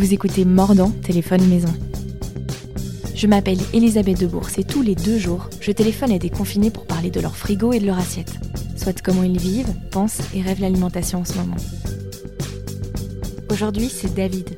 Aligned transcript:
Vous 0.00 0.14
écoutez 0.14 0.46
Mordant, 0.46 0.90
téléphone 0.90 1.46
maison. 1.46 1.68
Je 3.14 3.26
m'appelle 3.26 3.58
Elisabeth 3.74 4.18
Debourse 4.18 4.56
et 4.56 4.64
tous 4.64 4.80
les 4.80 4.94
deux 4.94 5.18
jours, 5.18 5.50
je 5.60 5.72
téléphone 5.72 6.10
à 6.10 6.18
des 6.18 6.30
confinés 6.30 6.70
pour 6.70 6.86
parler 6.86 7.10
de 7.10 7.20
leur 7.20 7.36
frigo 7.36 7.74
et 7.74 7.80
de 7.80 7.84
leur 7.84 7.98
assiette. 7.98 8.32
Soit 8.78 9.02
comment 9.02 9.24
ils 9.24 9.38
vivent, 9.38 9.74
pensent 9.92 10.22
et 10.34 10.40
rêvent 10.40 10.62
l'alimentation 10.62 11.18
en 11.18 11.26
ce 11.26 11.36
moment. 11.36 11.56
Aujourd'hui, 13.50 13.90
c'est 13.90 14.14
David. 14.14 14.56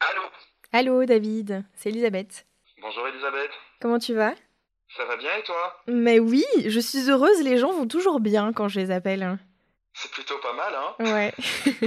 Allô? 0.00 0.20
Allô 0.72 1.06
David, 1.06 1.64
c'est 1.74 1.88
Elisabeth. 1.88 2.44
Bonjour 2.82 3.08
Elisabeth. 3.08 3.50
Comment 3.80 3.98
tu 3.98 4.12
vas? 4.12 4.34
Ça 4.98 5.04
va 5.04 5.16
bien 5.16 5.30
et 5.38 5.44
toi? 5.44 5.76
Mais 5.86 6.18
oui, 6.18 6.44
je 6.66 6.80
suis 6.80 7.08
heureuse, 7.08 7.40
les 7.44 7.56
gens 7.56 7.70
vont 7.72 7.86
toujours 7.86 8.18
bien 8.18 8.52
quand 8.52 8.66
je 8.66 8.80
les 8.80 8.90
appelle. 8.90 9.38
C'est 9.94 10.10
plutôt 10.10 10.34
pas 10.42 10.52
mal, 10.52 10.74
hein? 10.74 11.12
Ouais. 11.14 11.34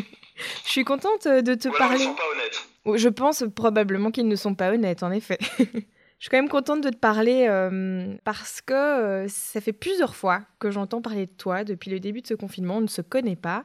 je 0.64 0.70
suis 0.70 0.86
contente 0.86 1.28
de 1.28 1.54
te 1.54 1.68
Ou 1.68 1.76
alors 1.76 1.90
parler. 1.90 2.04
ils 2.04 2.06
sont 2.06 2.16
pas 2.16 2.24
honnêtes. 2.32 2.98
Je 3.00 3.10
pense 3.10 3.44
probablement 3.54 4.12
qu'ils 4.12 4.30
ne 4.30 4.36
sont 4.38 4.56
pas 4.56 4.72
honnêtes, 4.72 5.04
en 5.04 5.12
effet. 5.12 5.38
Je 6.20 6.26
suis 6.26 6.30
quand 6.30 6.38
même 6.38 6.50
contente 6.50 6.82
de 6.82 6.90
te 6.92 6.98
parler 6.98 7.48
euh, 7.50 8.14
parce 8.24 8.62
que 8.62 8.74
euh, 8.76 9.28
ça 9.28 9.60
fait 9.60 9.74
plusieurs 9.74 10.16
fois 10.16 10.42
que 10.60 10.70
j'entends 10.70 11.02
parler 11.02 11.26
de 11.26 11.32
toi 11.32 11.64
depuis 11.64 11.90
le 11.90 12.00
début 12.00 12.22
de 12.22 12.28
ce 12.28 12.36
confinement. 12.36 12.78
On 12.78 12.82
ne 12.82 12.88
se 12.88 13.02
connaît 13.02 13.36
pas. 13.36 13.64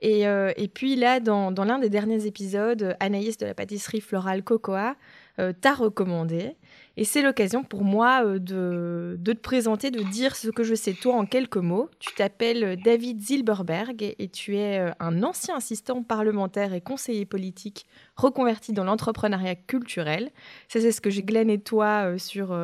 Et, 0.00 0.26
euh, 0.26 0.52
et 0.56 0.66
puis 0.66 0.96
là, 0.96 1.20
dans, 1.20 1.52
dans 1.52 1.62
l'un 1.64 1.78
des 1.78 1.90
derniers 1.90 2.26
épisodes, 2.26 2.96
Anaïs 2.98 3.38
de 3.38 3.46
la 3.46 3.54
pâtisserie 3.54 4.00
florale 4.00 4.42
Cocoa 4.42 4.96
euh, 5.38 5.52
t'a 5.52 5.72
recommandé. 5.72 6.56
Et 6.96 7.04
c'est 7.04 7.22
l'occasion 7.22 7.64
pour 7.64 7.82
moi 7.82 8.24
euh, 8.24 8.38
de, 8.38 9.32
te 9.32 9.40
présenter, 9.40 9.90
de 9.90 10.02
dire 10.02 10.36
ce 10.36 10.48
que 10.48 10.62
je 10.62 10.76
sais 10.76 10.92
toi 10.92 11.14
en 11.14 11.26
quelques 11.26 11.56
mots. 11.56 11.90
Tu 11.98 12.14
t'appelles 12.14 12.80
David 12.84 13.20
Zilberberg 13.20 14.14
et, 14.16 14.28
tu 14.28 14.56
es 14.56 14.78
euh, 14.78 14.92
un 15.00 15.24
ancien 15.24 15.56
assistant 15.56 16.04
parlementaire 16.04 16.72
et 16.72 16.80
conseiller 16.80 17.26
politique 17.26 17.86
reconverti 18.14 18.72
dans 18.72 18.84
l'entrepreneuriat 18.84 19.56
culturel. 19.56 20.30
Ça, 20.68 20.80
c'est 20.80 20.92
ce 20.92 21.00
que 21.00 21.10
j'ai 21.10 21.24
glané 21.24 21.58
toi 21.58 22.06
euh, 22.06 22.18
sur, 22.18 22.56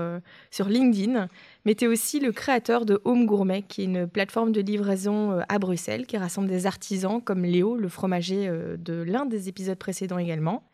sur 0.52 0.68
LinkedIn. 0.68 1.28
Mais 1.64 1.74
tu 1.74 1.86
es 1.86 1.88
aussi 1.88 2.20
le 2.20 2.30
créateur 2.30 2.86
de 2.86 3.00
Home 3.04 3.26
Gourmet, 3.26 3.62
qui 3.62 3.82
est 3.82 3.86
une 3.86 4.06
plateforme 4.06 4.52
de 4.52 4.60
livraison 4.60 5.40
à 5.48 5.58
Bruxelles 5.58 6.06
qui 6.06 6.16
rassemble 6.16 6.48
des 6.48 6.66
artisans 6.66 7.20
comme 7.20 7.44
Léo, 7.44 7.76
le 7.76 7.88
fromager 7.88 8.48
de 8.78 9.02
l'un 9.02 9.26
des 9.26 9.48
épisodes 9.48 9.76
précédents 9.76 10.18
également. 10.18 10.69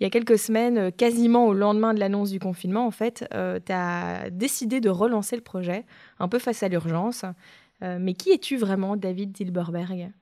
Il 0.00 0.04
y 0.04 0.06
a 0.06 0.10
quelques 0.10 0.38
semaines, 0.38 0.78
euh, 0.78 0.90
quasiment 0.90 1.46
au 1.46 1.52
lendemain 1.52 1.94
de 1.94 2.00
l'annonce 2.00 2.30
du 2.30 2.40
confinement, 2.40 2.86
en 2.86 2.90
fait, 2.90 3.24
tu 3.30 3.72
as 3.72 4.30
décidé 4.30 4.80
de 4.80 4.88
relancer 4.90 5.36
le 5.36 5.42
projet, 5.42 5.84
un 6.18 6.28
peu 6.28 6.38
face 6.38 6.62
à 6.62 6.68
l'urgence. 6.68 7.24
Euh, 7.82 7.98
mais 8.00 8.14
qui 8.14 8.30
es-tu 8.30 8.56
vraiment, 8.56 8.96
David 8.96 9.36
Zilberberg 9.36 10.12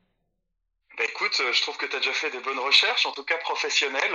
Bah 0.97 1.05
écoute, 1.09 1.37
euh, 1.41 1.53
je 1.53 1.63
trouve 1.63 1.77
que 1.77 1.87
tu 1.87 1.97
as 1.97 1.99
déjà 1.99 2.13
fait 2.13 2.31
des 2.31 2.41
bonnes 2.41 2.59
recherches, 2.59 3.07
en 3.07 3.13
tout 3.13 3.25
cas 3.25 3.37
professionnelles. 3.39 4.15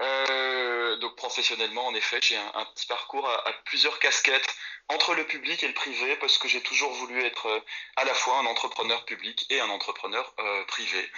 Euh, 0.00 0.96
donc 0.96 1.14
professionnellement, 1.16 1.86
en 1.86 1.94
effet, 1.94 2.18
j'ai 2.22 2.36
un, 2.36 2.64
petit 2.74 2.86
parcours 2.86 3.28
à, 3.28 3.52
plusieurs 3.64 3.98
casquettes 3.98 4.56
entre 4.88 5.14
le 5.14 5.24
public 5.26 5.62
et 5.62 5.68
le 5.68 5.74
privé, 5.74 6.16
parce 6.16 6.38
que 6.38 6.48
j'ai 6.48 6.62
toujours 6.62 6.92
voulu 6.92 7.22
être 7.22 7.46
euh, 7.46 7.60
à 7.96 8.04
la 8.04 8.14
fois 8.14 8.38
un 8.38 8.46
entrepreneur 8.46 9.04
public 9.04 9.46
et 9.50 9.60
un 9.60 9.68
entrepreneur 9.68 10.34
euh, 10.38 10.64
privé. 10.64 11.10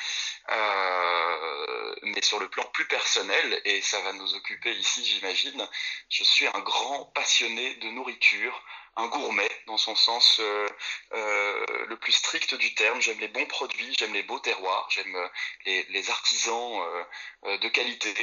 Mais 2.03 2.21
sur 2.23 2.41
le 2.41 2.49
plan 2.49 2.65
plus 2.73 2.87
personnel, 2.87 3.63
et 3.65 3.81
ça 3.81 4.01
va 4.01 4.13
nous 4.13 4.35
occuper 4.35 4.73
ici, 4.73 5.05
j'imagine, 5.05 5.67
je 6.11 6.25
suis 6.25 6.47
un 6.47 6.61
grand 6.61 7.07
passionné 7.15 7.77
de 7.77 7.89
nourriture, 7.89 8.63
un 8.97 9.07
gourmet 9.07 9.51
dans 9.67 9.79
son 9.79 9.95
sens 9.95 10.41
le 11.13 11.95
plus 11.97 12.13
strict 12.13 12.55
du 12.57 12.75
terme. 12.75 13.01
J'aime 13.01 13.21
les 13.21 13.29
bons 13.29 13.47
produits, 13.47 13.95
j'aime 13.99 14.13
les 14.13 14.25
beaux 14.25 14.41
terroirs, 14.41 14.89
j'aime 14.91 15.31
les, 15.65 16.11
artisans 16.11 16.83
de 17.45 17.69
qualité. 17.69 18.15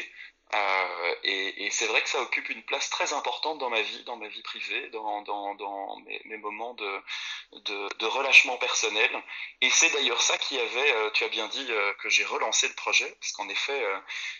Euh, 0.55 1.15
et, 1.23 1.65
et 1.65 1.69
c'est 1.69 1.85
vrai 1.85 2.01
que 2.01 2.09
ça 2.09 2.21
occupe 2.21 2.49
une 2.49 2.63
place 2.63 2.89
très 2.89 3.13
importante 3.13 3.59
dans 3.59 3.69
ma 3.69 3.81
vie, 3.81 4.03
dans 4.05 4.15
ma 4.15 4.27
vie 4.27 4.41
privée, 4.41 4.89
dans, 4.89 5.21
dans, 5.21 5.53
dans 5.55 5.97
mes, 6.05 6.19
mes 6.25 6.37
moments 6.37 6.73
de, 6.73 6.91
de, 7.53 7.97
de 7.97 8.05
relâchement 8.07 8.57
personnel. 8.57 9.11
Et 9.61 9.69
c'est 9.69 9.93
d'ailleurs 9.93 10.21
ça 10.21 10.37
qui 10.39 10.57
avait, 10.59 10.93
euh, 10.93 11.11
tu 11.11 11.23
as 11.23 11.29
bien 11.29 11.47
dit, 11.49 11.67
euh, 11.69 11.93
que 12.01 12.09
j'ai 12.09 12.25
relancé 12.25 12.67
le 12.67 12.73
projet, 12.73 13.15
parce 13.19 13.31
qu'en 13.33 13.47
effet, 13.49 13.79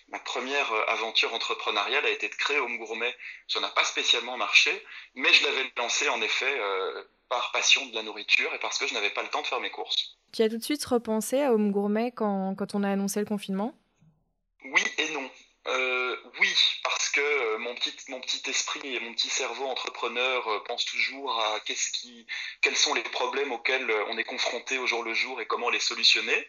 ma 0.08 0.20
première 0.20 0.72
aventure 0.90 1.34
entrepreneuriale 1.34 2.06
a 2.06 2.10
été 2.10 2.28
de 2.28 2.36
créer 2.36 2.60
Home 2.60 2.78
Gourmet. 2.78 3.16
Ça 3.48 3.60
n'a 3.60 3.70
pas 3.70 3.84
spécialement 3.84 4.38
marché, 4.38 4.72
mais 5.14 5.32
je 5.32 5.44
l'avais 5.46 5.72
lancé 5.78 6.10
en 6.10 6.22
effet 6.22 6.60
par 7.30 7.52
passion 7.52 7.86
de 7.86 7.94
la 7.94 8.02
nourriture 8.02 8.52
et 8.56 8.60
parce 8.60 8.80
que 8.80 8.88
je 8.88 8.96
n'avais 8.96 9.12
pas 9.12 9.22
le 9.22 9.30
temps 9.30 9.42
de 9.42 9.48
faire 9.48 9.60
mes 9.60 9.70
courses. 9.70 10.18
Tu 10.34 10.42
as 10.42 10.50
tout 10.50 10.58
de 10.58 10.64
suite 10.64 10.84
repensé 10.86 11.42
à 11.42 11.54
Home 11.54 11.72
Gourmet 11.72 12.12
quand, 12.12 12.56
quand 12.56 12.74
on 12.74 12.84
a 12.84 12.90
annoncé 12.90 13.20
le 13.20 13.26
confinement? 13.26 13.76
Oui 14.64 14.82
et 14.98 15.10
non. 15.10 15.30
Euh, 15.70 16.16
oui, 16.40 16.56
parce 16.84 17.10
que 17.10 17.22
euh, 17.22 17.58
mon 17.60 17.76
petit, 17.76 17.94
mon 18.08 18.20
petit 18.22 18.50
esprit 18.50 18.96
et 18.96 19.00
mon 19.00 19.14
petit 19.14 19.30
cerveau 19.30 19.66
entrepreneur 19.66 20.48
euh, 20.48 20.64
pensent 20.64 20.86
toujours 20.86 21.40
à 21.40 21.60
quels 22.62 22.76
sont 22.76 22.94
les 22.96 23.04
problèmes 23.04 23.52
auxquels 23.52 23.92
on 24.10 24.18
est 24.18 24.24
confronté 24.24 24.80
au 24.80 24.88
jour 24.88 25.04
le 25.04 25.14
jour 25.14 25.40
et 25.42 25.46
comment 25.46 25.70
les 25.70 25.80
solutionner. 25.80 26.48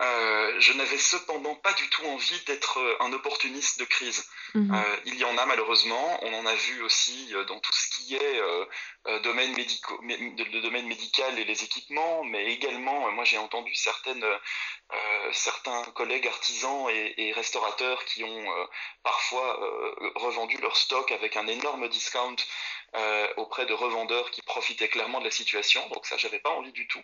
Euh, 0.00 0.58
je 0.58 0.72
n'avais 0.72 0.98
cependant 0.98 1.54
pas 1.54 1.72
du 1.74 1.88
tout 1.88 2.04
envie 2.06 2.40
d'être 2.46 2.78
euh, 2.78 2.96
un 2.98 3.12
opportuniste 3.12 3.78
de 3.78 3.84
crise. 3.84 4.28
Mhm. 4.54 4.74
Euh, 4.74 4.96
il 5.04 5.14
y 5.16 5.24
en 5.24 5.38
a 5.38 5.46
malheureusement, 5.46 6.18
on 6.22 6.34
en 6.34 6.46
a 6.46 6.54
vu 6.54 6.82
aussi 6.82 7.32
dans 7.46 7.60
tout 7.60 7.72
ce 7.72 7.88
qui 7.94 8.16
est 8.16 8.40
euh, 8.40 9.20
domaine, 9.20 9.54
médico, 9.54 9.96
le 10.02 10.60
domaine 10.62 10.88
médical 10.88 11.38
et 11.38 11.44
les 11.44 11.62
équipements, 11.62 12.24
mais 12.24 12.52
également, 12.52 13.10
moi 13.12 13.24
j'ai 13.24 13.38
entendu 13.38 13.74
certaines, 13.74 14.24
certains 15.32 15.84
collègues 15.94 16.26
artisans 16.26 16.88
et, 16.90 17.14
et 17.18 17.32
restaurateurs 17.32 18.04
qui 18.06 18.24
ont 18.24 18.46
parfois 19.02 19.60
revendu 20.14 20.56
leur 20.58 20.76
stock 20.76 21.12
avec 21.12 21.36
un 21.36 21.46
énorme 21.46 21.88
discount 21.88 22.36
auprès 23.36 23.66
de 23.66 23.74
revendeurs 23.74 24.30
qui 24.30 24.42
profitaient 24.42 24.88
clairement 24.88 25.20
de 25.20 25.24
la 25.24 25.30
situation, 25.30 25.86
donc 25.90 26.06
ça 26.06 26.16
j'avais 26.16 26.38
pas 26.40 26.50
envie 26.50 26.72
du 26.72 26.86
tout. 26.86 27.02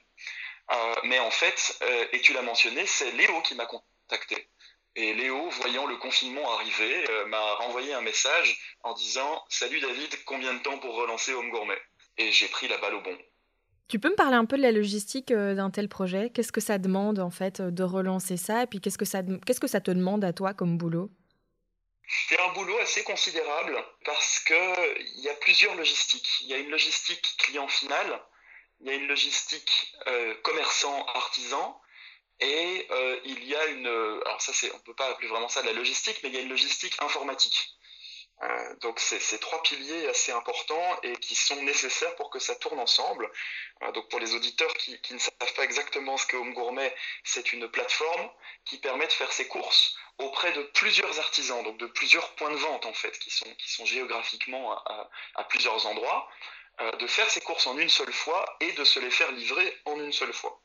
Euh, 0.73 0.95
mais 1.05 1.19
en 1.19 1.31
fait, 1.31 1.79
euh, 1.83 2.07
et 2.13 2.21
tu 2.21 2.33
l'as 2.33 2.43
mentionné, 2.43 2.87
c'est 2.87 3.11
Léo 3.13 3.41
qui 3.43 3.55
m'a 3.55 3.67
contacté. 3.67 4.49
Et 4.97 5.15
Léo, 5.15 5.49
voyant 5.51 5.87
le 5.87 5.97
confinement 5.97 6.53
arriver, 6.53 7.05
euh, 7.09 7.27
m'a 7.27 7.55
renvoyé 7.55 7.95
un 7.95 8.01
message 8.01 8.59
en 8.83 8.93
disant 8.95 9.45
Salut 9.49 9.81
David, 9.81 10.11
combien 10.27 10.53
de 10.55 10.59
temps 10.61 10.79
pour 10.79 10.95
relancer 10.97 11.33
Home 11.33 11.51
Gourmet? 11.51 11.79
Et 12.19 12.33
j'ai 12.33 12.49
pris 12.49 12.69
la 12.69 12.79
balle 12.79 12.95
au 12.95 13.01
bon. 13.01 13.17
Tu 13.89 13.99
peux 13.99 14.11
me 14.11 14.15
parler 14.15 14.37
un 14.37 14.45
peu 14.45 14.57
de 14.57 14.63
la 14.63 14.73
logistique 14.73 15.31
euh, 15.31 15.55
d'un 15.55 15.71
tel 15.71 15.89
projet? 15.89 16.31
Qu'est-ce 16.31 16.53
que 16.53 16.61
ça 16.61 16.79
demande 16.79 17.19
en 17.19 17.31
fait 17.31 17.61
de 17.61 17.83
relancer 17.83 18.37
ça? 18.37 18.65
Et 18.65 18.67
puis 18.67 18.81
qu'est-ce 18.81 18.99
que 18.99 19.05
ça, 19.05 19.23
qu'est-ce 19.47 19.61
que 19.61 19.67
ça 19.69 19.81
te 19.81 19.91
demande 19.91 20.25
à 20.25 20.33
toi 20.33 20.55
comme 20.55 20.77
boulot? 20.77 21.11
C'est 22.29 22.41
un 22.41 22.53
boulot 22.53 22.77
assez 22.79 23.05
considérable 23.05 23.77
parce 24.05 24.41
que 24.41 24.99
il 25.17 25.23
y 25.23 25.29
a 25.29 25.35
plusieurs 25.35 25.77
logistiques. 25.77 26.41
Il 26.43 26.49
y 26.49 26.55
a 26.55 26.59
une 26.59 26.71
logistique 26.71 27.37
client 27.39 27.69
final, 27.69 28.21
il 28.81 28.87
y 28.87 28.91
a 28.91 28.95
une 28.95 29.07
logistique 29.07 29.95
euh, 30.07 30.35
commerçant 30.43 31.05
artisan 31.07 31.81
et 32.41 32.87
euh, 32.91 33.21
il 33.25 33.45
y 33.45 33.55
a 33.55 33.67
une 33.67 33.87
alors 33.87 34.41
ça 34.41 34.53
on 34.75 34.79
peut 34.79 34.95
pas 34.95 35.09
appeler 35.09 35.29
vraiment 35.29 35.49
ça 35.49 35.63
de 35.63 35.67
la 35.67 35.73
logistique 35.73 36.21
mais 36.23 36.31
il 36.31 36.35
y 36.35 36.39
a 36.39 36.43
une 36.43 36.49
logistique 36.49 36.97
informatique. 37.01 37.77
Euh, 38.43 38.77
donc 38.77 38.99
c'est 39.01 39.21
ces 39.21 39.39
trois 39.39 39.63
piliers 39.63 40.09
assez 40.09 40.33
importants 40.33 40.99
et 41.03 41.15
qui 41.19 41.35
sont 41.35 41.63
nécessaires 41.63 42.15
pour 42.17 42.31
que 42.31 42.39
ça 42.39 42.55
tourne 42.55 42.79
ensemble. 42.79 43.31
Euh, 43.83 43.93
donc 43.93 44.09
pour 44.09 44.19
les 44.19 44.35
auditeurs 44.35 44.73
qui, 44.75 44.99
qui 45.03 45.13
ne 45.13 45.19
savent 45.19 45.55
pas 45.55 45.65
exactement 45.65 46.17
ce 46.17 46.27
qu'est 46.27 46.39
Home 46.39 46.55
Gourmet, 46.55 46.95
c'est 47.23 47.53
une 47.53 47.69
plateforme 47.69 48.31
qui 48.65 48.79
permet 48.79 49.07
de 49.07 49.13
faire 49.13 49.33
ses 49.33 49.47
courses 49.47 49.95
auprès 50.19 50.53
de 50.53 50.63
plusieurs 50.75 51.19
artisans, 51.19 51.63
donc 51.65 51.79
de 51.79 51.87
plusieurs 51.87 52.35
points 52.35 52.51
de 52.51 52.57
vente 52.57 52.87
en 52.87 52.93
fait, 52.93 53.19
qui 53.19 53.31
sont, 53.31 53.53
qui 53.57 53.71
sont 53.71 53.85
géographiquement 53.85 54.73
à, 54.73 55.45
plusieurs 55.49 55.87
endroits, 55.87 56.29
euh, 56.29 56.60
de 56.99 57.07
faire 57.07 57.31
ses 57.31 57.41
courses 57.41 57.67
en 57.67 57.77
une 57.79 57.89
seule 57.89 58.13
fois 58.13 58.57
et 58.61 58.73
de 58.73 58.85
se 58.85 58.99
les 59.01 59.11
faire 59.11 59.31
livrer 59.33 59.77
en 59.85 59.97
une 59.97 60.13
seule 60.13 60.33
fois. 60.33 60.61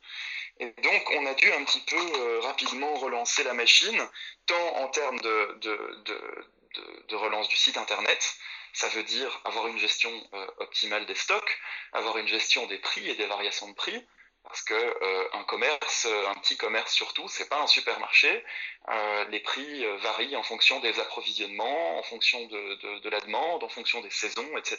Et 0.60 0.68
donc 0.68 1.12
on 1.12 1.26
a 1.26 1.34
dû 1.34 1.52
un 1.52 1.64
petit 1.66 1.82
peu 1.82 1.98
euh, 1.98 2.40
rapidement 2.42 2.94
relancer 2.96 3.44
la 3.44 3.54
machine, 3.54 4.02
tant 4.46 4.76
en 4.78 4.88
termes 4.88 5.20
de 5.20 7.16
relance 7.16 7.50
du 7.50 7.56
site 7.56 7.78
internet, 7.78 8.38
ça 8.76 8.90
veut 8.90 9.04
dire 9.04 9.42
avoir 9.46 9.68
une 9.68 9.80
gestion 9.80 10.12
euh, 10.34 10.48
optimale 10.58 11.06
des 11.06 11.16
stocks, 11.16 11.60
avoir 11.94 12.18
une 12.18 12.28
gestion 12.28 12.68
des 12.68 12.78
prix 12.78 13.10
et 13.10 13.16
des 13.16 13.26
variations 13.26 13.70
de 13.70 13.74
prix, 13.74 14.06
parce 14.48 14.62
que 14.62 14.74
euh, 14.74 15.30
un 15.34 15.44
commerce, 15.44 16.06
un 16.06 16.36
petit 16.36 16.58
commerce 16.58 16.94
surtout, 16.94 17.28
c'est 17.28 17.50
pas 17.50 17.62
un 17.62 17.68
supermarché. 17.68 18.44
Euh, 18.90 19.26
les 19.30 19.40
prix 19.40 19.84
euh, 19.84 19.98
varient 19.98 20.36
en 20.36 20.44
fonction 20.44 20.80
des 20.80 21.00
approvisionnements, 21.00 21.98
en 21.98 22.04
fonction 22.04 22.46
de, 22.46 23.10
la 23.10 23.20
demande, 23.22 23.64
en 23.64 23.70
fonction 23.70 24.02
des 24.02 24.12
saisons, 24.12 24.58
etc. 24.58 24.78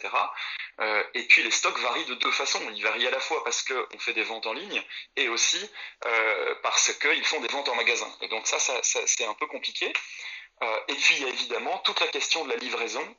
Euh, 0.81 1.03
et 1.15 1.23
puis 1.25 1.43
les 1.43 1.51
stocks 1.51 1.79
varient 1.79 2.05
de 2.05 2.15
deux 2.15 2.31
façons. 2.31 2.61
Ils 2.75 2.83
varient 2.83 3.09
à 3.09 3.11
la 3.11 3.21
fois 3.21 3.43
parce 3.43 3.63
qu'on 3.63 3.99
fait 3.99 4.13
des 4.13 4.23
ventes 4.23 4.47
en 4.47 4.53
ligne 4.53 4.83
et 5.17 5.29
aussi 5.29 5.71
euh, 6.05 6.55
parce 6.63 6.93
qu'ils 6.93 7.25
font 7.25 7.41
des 7.41 7.49
ventes 7.49 7.69
en 7.69 7.75
magasin. 7.75 8.11
Et 8.23 8.29
donc 8.29 8.47
ça, 8.47 8.59
c'est 8.83 9.25
un 9.25 9.35
peu 9.35 9.47
compliqué. 9.47 9.93
Euh, 10.63 10.81
et 10.89 10.95
puis 10.95 11.17
il 11.17 11.23
y 11.23 11.27
a 11.27 11.29
évidemment 11.29 11.79
toute 11.79 12.01
la 12.01 12.09
question 12.09 12.45
de 12.45 12.51
la 12.51 12.57
livraison. 12.57 13.17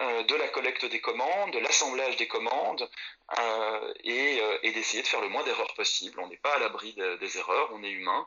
Euh, 0.00 0.22
de 0.22 0.34
la 0.36 0.48
collecte 0.48 0.84
des 0.84 1.00
commandes, 1.00 1.52
de 1.52 1.58
l'assemblage 1.58 2.16
des 2.16 2.28
commandes 2.28 2.88
euh, 3.38 3.94
et, 4.04 4.40
euh, 4.40 4.58
et 4.62 4.72
d'essayer 4.72 5.02
de 5.02 5.08
faire 5.08 5.20
le 5.20 5.28
moins 5.28 5.42
d'erreurs 5.42 5.74
possible. 5.74 6.20
On 6.20 6.28
n'est 6.28 6.36
pas 6.36 6.54
à 6.54 6.58
l'abri 6.60 6.94
des 7.20 7.38
erreurs, 7.38 7.70
on 7.72 7.82
est 7.82 7.90
humain. 7.90 8.26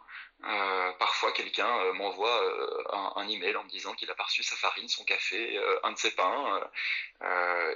Parfois, 1.00 1.32
quelqu'un 1.34 1.94
m'envoie 1.94 2.42
un, 2.92 3.22
un, 3.22 3.28
email 3.28 3.56
en 3.56 3.64
me 3.64 3.70
disant 3.70 3.94
qu'il 3.94 4.10
a 4.10 4.16
pas 4.16 4.26
sa 4.28 4.56
farine, 4.56 4.88
son 4.90 5.04
café, 5.04 5.60
un 5.84 5.92
de 5.92 5.98
ses 5.98 6.12
pains. 6.12 6.62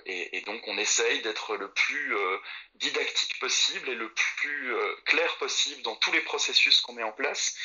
Et, 0.05 0.37
et, 0.37 0.41
donc, 0.41 0.61
on 0.67 0.77
essaye 0.77 1.21
d'être 1.21 1.55
le 1.57 1.69
plus 1.71 2.15
didactique 2.75 3.39
possible 3.39 3.89
et 3.89 3.95
le 3.95 4.11
plus 4.11 4.73
clair 5.05 5.37
possible 5.37 5.81
dans 5.83 5.95
tous 5.95 6.11
les 6.11 6.21
processus 6.21 6.81
qu'on 6.81 6.93
met 6.93 7.03
en 7.03 7.11
place 7.11 7.55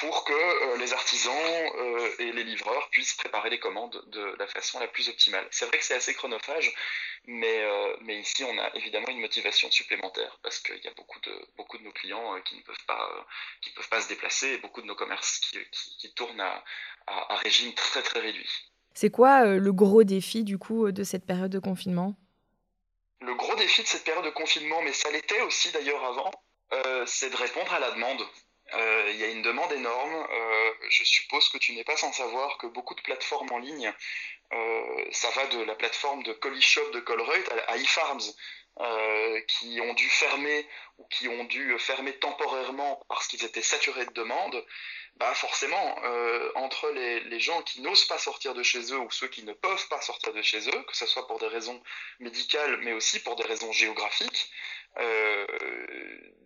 pour 0.00 0.24
que 0.24 0.32
euh, 0.32 0.76
les 0.76 0.92
artisans 0.92 1.34
euh, 1.34 2.14
et 2.18 2.32
les 2.32 2.44
livreurs 2.44 2.88
puissent 2.90 3.14
préparer 3.14 3.50
les 3.50 3.58
commandes 3.58 4.02
de 4.08 4.36
la 4.38 4.46
façon 4.46 4.78
la 4.78 4.86
plus 4.86 5.08
optimale. 5.08 5.46
C'est 5.50 5.66
vrai 5.66 5.78
que 5.78 5.84
c'est 5.84 5.94
assez 5.94 6.14
chronophage, 6.14 6.72
mais, 7.26 7.62
euh, 7.62 7.96
mais 8.02 8.18
ici 8.20 8.44
on 8.44 8.58
a 8.58 8.74
évidemment 8.74 9.08
une 9.08 9.20
motivation 9.20 9.70
supplémentaire 9.70 10.38
parce 10.42 10.58
qu'il 10.60 10.82
y 10.82 10.88
a 10.88 10.94
beaucoup 10.94 11.20
de, 11.20 11.32
beaucoup 11.56 11.78
de 11.78 11.84
nos 11.84 11.92
clients 11.92 12.40
qui 12.42 12.56
ne 12.56 12.62
peuvent 12.62 12.84
pas, 12.86 13.26
qui 13.60 13.70
peuvent 13.70 13.88
pas 13.88 14.00
se 14.00 14.08
déplacer 14.08 14.48
et 14.48 14.58
beaucoup 14.58 14.80
de 14.80 14.86
nos 14.86 14.94
commerces 14.94 15.38
qui, 15.38 15.58
qui, 15.98 16.12
tournent 16.14 16.40
à, 16.40 16.64
à, 17.06 17.36
régime 17.36 17.72
très 17.74 18.02
très 18.02 18.20
réduit. 18.20 18.50
C'est 18.94 19.10
quoi 19.10 19.44
le 19.44 19.72
gros 19.72 20.04
défi 20.04 20.44
du 20.44 20.58
coup 20.58 20.90
de 20.90 21.04
cette 21.04 21.26
période 21.26 21.50
de 21.50 21.58
confinement? 21.58 22.16
Le 23.20 23.34
gros 23.34 23.54
défi 23.56 23.82
de 23.82 23.86
cette 23.86 24.04
période 24.04 24.24
de 24.24 24.30
confinement, 24.30 24.82
mais 24.82 24.92
ça 24.92 25.10
l'était 25.10 25.40
aussi 25.42 25.70
d'ailleurs 25.72 26.04
avant, 26.04 26.30
c'est 27.06 27.30
de 27.30 27.36
répondre 27.36 27.72
à 27.72 27.80
la 27.80 27.90
demande. 27.92 28.22
Euh, 28.74 29.10
il 29.10 29.16
y 29.16 29.24
a 29.24 29.28
une 29.28 29.42
demande 29.42 29.72
énorme. 29.72 30.14
Euh, 30.14 30.72
je 30.90 31.04
suppose 31.04 31.48
que 31.48 31.58
tu 31.58 31.72
n'es 31.72 31.84
pas 31.84 31.96
sans 31.96 32.12
savoir 32.12 32.58
que 32.58 32.66
beaucoup 32.66 32.94
de 32.94 33.00
plateformes 33.00 33.50
en 33.52 33.58
ligne, 33.58 33.92
euh, 34.52 35.04
ça 35.12 35.30
va 35.30 35.46
de 35.46 35.62
la 35.62 35.74
plateforme 35.74 36.22
de 36.22 36.32
Colishop 36.32 36.90
de 36.90 37.00
Colruyt 37.00 37.44
à, 37.66 37.76
eFarms, 37.76 38.32
qui 39.48 39.80
ont 39.80 39.94
dû 39.94 40.08
fermer 40.08 40.68
ou 40.98 41.06
qui 41.06 41.28
ont 41.28 41.44
dû 41.44 41.76
fermer 41.78 42.12
temporairement 42.18 43.02
parce 43.08 43.26
qu'ils 43.26 43.44
étaient 43.44 43.62
saturés 43.62 44.06
de 44.06 44.12
demandes. 44.12 44.64
Bah 45.16 45.34
forcément, 45.34 45.96
entre 46.54 46.90
les, 46.90 47.20
les, 47.24 47.40
gens 47.40 47.60
qui 47.62 47.80
n'osent 47.80 48.04
pas 48.04 48.18
sortir 48.18 48.54
de 48.54 48.62
chez 48.62 48.92
eux 48.92 48.98
ou 48.98 49.10
ceux 49.10 49.26
qui 49.26 49.42
ne 49.42 49.52
peuvent 49.52 49.88
pas 49.88 50.00
sortir 50.00 50.32
de 50.32 50.42
chez 50.42 50.68
eux, 50.68 50.82
que 50.84 50.96
ce 50.96 51.06
soit 51.06 51.26
pour 51.26 51.40
des 51.40 51.48
raisons 51.48 51.82
médicales 52.20 52.76
mais 52.82 52.92
aussi 52.92 53.20
pour 53.20 53.34
des 53.34 53.42
raisons 53.42 53.72
géographiques, 53.72 54.48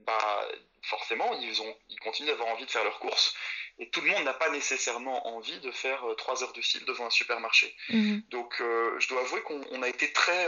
bah, 0.07 0.49
forcément, 0.83 1.33
ils, 1.41 1.63
ont, 1.63 1.77
ils 1.89 1.99
continuent 2.01 2.29
d'avoir 2.29 2.49
envie 2.49 2.67
de 2.67 2.71
faire 2.71 2.85
leurs 2.85 2.99
courses. 2.99 3.35
Et 3.79 3.89
tout 3.91 4.01
le 4.01 4.11
monde 4.11 4.25
n'a 4.25 4.35
pas 4.35 4.51
nécessairement 4.51 5.27
envie 5.29 5.59
de 5.61 5.71
faire 5.71 6.05
euh, 6.05 6.15
trois 6.15 6.43
heures 6.43 6.53
de 6.53 6.61
file 6.61 6.85
devant 6.85 7.07
un 7.07 7.11
supermarché. 7.11 7.75
Mhm. 7.89 8.23
Donc, 8.31 8.61
euh, 8.61 8.99
je 8.99 9.09
dois 9.09 9.23
avouer 9.23 9.41
qu'on 9.43 9.83
a 9.83 9.89
été 9.89 10.13
très. 10.13 10.47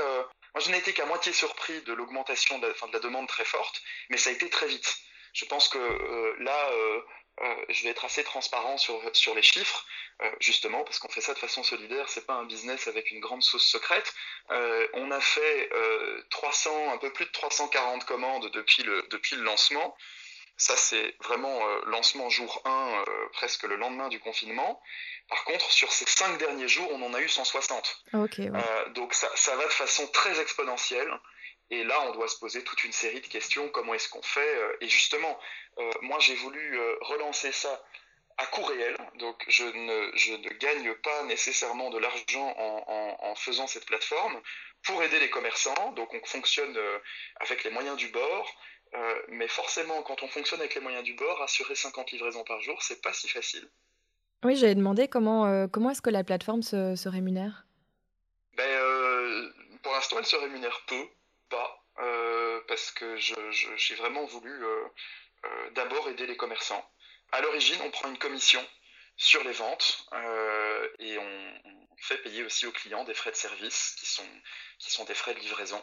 Euh, 0.54 0.60
moi, 0.60 0.60
je 0.64 0.70
n'ai 0.70 0.78
été 0.78 0.92
qu'à 0.92 1.06
moitié 1.06 1.32
surpris 1.32 1.82
de 1.82 1.92
l'augmentation 1.92 2.58
de, 2.58 2.74
la 2.92 2.98
demande 3.00 3.28
très 3.28 3.44
forte, 3.44 3.82
mais 4.10 4.16
ça 4.16 4.30
a 4.30 4.32
été 4.32 4.48
très 4.50 4.66
vite. 4.66 4.98
Je 5.32 5.44
pense 5.46 5.68
que 5.68 6.36
là, 6.38 6.70
je 7.68 7.82
vais 7.82 7.90
être 7.90 8.04
assez 8.04 8.22
transparent 8.22 8.78
sur, 8.78 9.34
les 9.34 9.42
chiffres, 9.42 9.84
justement, 10.38 10.84
parce 10.84 11.00
qu'on 11.00 11.08
fait 11.08 11.20
ça 11.20 11.34
de 11.34 11.40
façon 11.40 11.64
solidaire, 11.64 12.08
c'est 12.08 12.24
pas 12.24 12.34
un 12.34 12.44
business 12.44 12.86
avec 12.86 13.10
une 13.10 13.18
grande 13.18 13.42
sauce 13.42 13.66
secrète. 13.66 14.14
on 14.50 15.10
a 15.10 15.20
fait 15.20 15.70
300, 16.30 16.92
un 16.92 16.98
peu 16.98 17.12
plus 17.12 17.26
de 17.26 17.32
340 17.32 18.04
commandes 18.04 18.48
depuis 18.52 18.84
le 18.84 19.42
lancement. 19.42 19.96
Ça, 20.56 20.76
c'est 20.76 21.16
vraiment 21.24 21.66
euh, 21.66 21.80
lancement 21.86 22.30
jour 22.30 22.62
1, 22.64 22.70
euh, 22.70 23.28
presque 23.32 23.64
le 23.64 23.74
lendemain 23.74 24.08
du 24.08 24.20
confinement. 24.20 24.80
Par 25.28 25.44
contre, 25.44 25.70
sur 25.72 25.92
ces 25.92 26.04
cinq 26.06 26.38
derniers 26.38 26.68
jours, 26.68 26.88
on 26.92 27.02
en 27.02 27.12
a 27.12 27.20
eu 27.20 27.28
160. 27.28 28.04
Ah, 28.12 28.18
euh, 28.38 28.88
donc 28.90 29.14
ça, 29.14 29.28
ça, 29.34 29.56
va 29.56 29.64
de 29.64 29.72
façon 29.72 30.06
très 30.08 30.40
exponentielle. 30.40 31.10
Et 31.70 31.82
là, 31.82 32.00
on 32.02 32.12
doit 32.12 32.28
se 32.28 32.38
poser 32.38 32.62
toute 32.62 32.84
une 32.84 32.92
série 32.92 33.20
de 33.20 33.26
questions. 33.26 33.68
Comment 33.70 33.94
est-ce 33.94 34.08
qu'on 34.08 34.22
fait 34.22 34.60
Et 34.80 34.88
justement, 34.88 35.38
moi, 36.02 36.18
j'ai 36.20 36.34
voulu 36.34 36.78
relancer 37.00 37.52
ça 37.52 37.82
à 38.36 38.46
coût 38.46 38.64
réel. 38.64 38.96
Donc, 39.18 39.42
je 39.48 39.64
ne, 39.64 40.10
je 40.14 40.34
ne 40.34 40.48
gagne 40.58 40.92
pas 40.96 41.22
nécessairement 41.24 41.88
de 41.88 41.98
l'argent 41.98 42.54
en, 42.58 42.84
en, 42.86 43.30
en, 43.30 43.34
faisant 43.34 43.66
cette 43.66 43.86
plateforme 43.86 44.38
pour 44.82 45.02
aider 45.02 45.18
les 45.18 45.30
commerçants. 45.30 45.92
Donc, 45.92 46.12
on 46.12 46.24
fonctionne 46.26 46.78
avec 47.36 47.64
les 47.64 47.70
moyens 47.70 47.96
du 47.96 48.08
bord. 48.08 48.54
Euh, 48.94 49.22
mais 49.28 49.48
forcément, 49.48 50.02
quand 50.02 50.22
on 50.22 50.28
fonctionne 50.28 50.60
avec 50.60 50.74
les 50.74 50.80
moyens 50.80 51.02
du 51.02 51.14
bord, 51.14 51.42
assurer 51.42 51.74
50 51.74 52.12
livraisons 52.12 52.44
par 52.44 52.60
jour, 52.60 52.80
c'est 52.82 53.02
pas 53.02 53.12
si 53.12 53.28
facile. 53.28 53.68
Oui, 54.44 54.56
j'avais 54.56 54.74
demandé 54.74 55.08
comment, 55.08 55.46
euh, 55.46 55.66
comment 55.66 55.90
est-ce 55.90 56.02
que 56.02 56.10
la 56.10 56.22
plateforme 56.22 56.62
se, 56.62 56.94
se 56.94 57.08
rémunère? 57.08 57.66
Ben, 58.56 58.68
euh, 58.68 59.50
Pour 59.82 59.92
l'instant, 59.92 60.18
elle 60.18 60.26
se 60.26 60.36
rémunère 60.36 60.80
peu, 60.86 61.08
pas, 61.48 61.80
parce 62.68 62.90
que 62.92 63.16
j'ai 63.16 63.94
vraiment 63.96 64.24
voulu 64.24 64.52
d'abord 65.74 66.08
aider 66.08 66.26
les 66.26 66.36
commerçants. 66.36 66.84
À 67.32 67.40
l'origine, 67.40 67.78
on 67.84 67.90
prend 67.90 68.08
une 68.08 68.18
commission 68.18 68.64
sur 69.16 69.44
les 69.44 69.52
ventes 69.52 70.06
et 70.98 71.18
on, 71.18 71.60
on, 71.64 71.96
fait 71.98 72.18
payer 72.18 72.42
aussi 72.42 72.66
aux 72.66 72.72
clients 72.72 73.04
des 73.04 73.14
frais 73.14 73.30
de 73.30 73.36
service 73.36 73.94
qui 73.98 74.06
sont, 74.06 74.28
qui 74.78 74.90
sont 74.90 75.04
des 75.04 75.14
frais 75.14 75.34
de 75.34 75.40
livraison. 75.40 75.82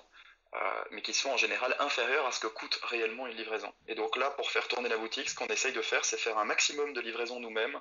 Euh, 0.53 0.83
mais 0.92 1.01
qui 1.01 1.13
sont 1.13 1.30
en 1.30 1.38
général 1.38 1.74
inférieurs 1.80 2.25
à 2.25 2.33
ce 2.33 2.42
que 2.42 2.48
coûte 2.48 2.77
réellement 2.83 3.25
une 3.25 3.38
livraison. 3.38 3.71
Et 3.88 3.95
donc 3.95 4.18
là, 4.18 4.31
pour 4.31 4.51
faire 4.51 4.68
tourner 4.68 4.89
la 4.89 4.98
boutique, 4.98 5.30
ce 5.30 5.36
qu'on 5.36 5.48
essaye 5.48 5.71
de 5.71 5.81
faire, 5.81 6.03
c'est 6.03 6.18
faire 6.18 6.38
un 6.38 6.44
maximum 6.44 6.92
de 6.92 7.00
livraisons 7.00 7.39
nous-mêmes. 7.39 7.80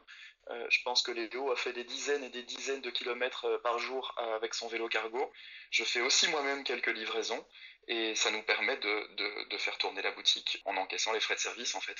Euh, 0.51 0.67
je 0.69 0.79
pense 0.85 1.03
que 1.03 1.11
Léo 1.11 1.51
a 1.51 1.57
fait 1.57 1.73
des 1.73 1.83
dizaines 1.83 2.23
et 2.23 2.29
des 2.29 2.45
dizaines 2.45 2.81
de 2.81 2.91
kilomètres 2.91 3.47
euh, 3.47 3.59
par 3.59 3.81
jour 3.81 4.15
avec 4.37 4.55
son 4.55 4.69
vélo 4.69 4.89
cargo. 4.89 5.33
Je 5.73 5.83
fais 5.83 6.01
aussi 6.01 6.29
moi-même 6.29 6.63
quelques 6.63 6.95
livraisons 6.95 7.45
et 7.89 8.15
ça 8.15 8.31
nous 8.31 8.43
permet 8.43 8.77
de, 8.77 9.49
de, 9.49 9.57
faire 9.57 9.77
tourner 9.79 10.03
la 10.03 10.13
boutique 10.13 10.63
en 10.65 10.77
encaissant 10.77 11.13
les 11.13 11.21
frais 11.21 11.35
de 11.35 11.41
service 11.41 11.75
en 11.75 11.81
fait. 11.81 11.97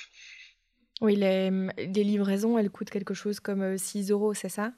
Oui, 1.01 1.17
les 1.17 1.49
livraisons, 2.03 2.57
elles 2.57 2.69
coûtent 2.69 2.91
quelque 2.91 3.13
chose 3.13 3.41
comme 3.41 3.77
6 3.77 4.11
euros, 4.11 4.33
c'est 4.33 4.49
ça? 4.49 4.71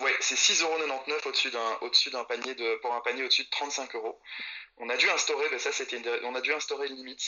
Ouais, 0.00 0.14
c'est 0.20 0.34
6,99€ 0.34 1.26
au-dessus 1.26 1.50
d'un 1.50 1.78
d'un 2.12 2.24
panier 2.24 2.54
pour 2.82 2.94
un 2.94 3.00
panier 3.00 3.24
au-dessus 3.24 3.44
de 3.44 3.50
35 3.50 3.94
euros. 3.94 4.20
On 4.76 4.88
a 4.88 4.96
dû 4.96 5.08
instaurer, 5.10 5.58
ça 5.58 5.72
c'était 5.72 6.00
on 6.24 6.34
a 6.34 6.40
dû 6.40 6.52
instaurer 6.52 6.88
une 6.88 6.96
limite. 6.96 7.22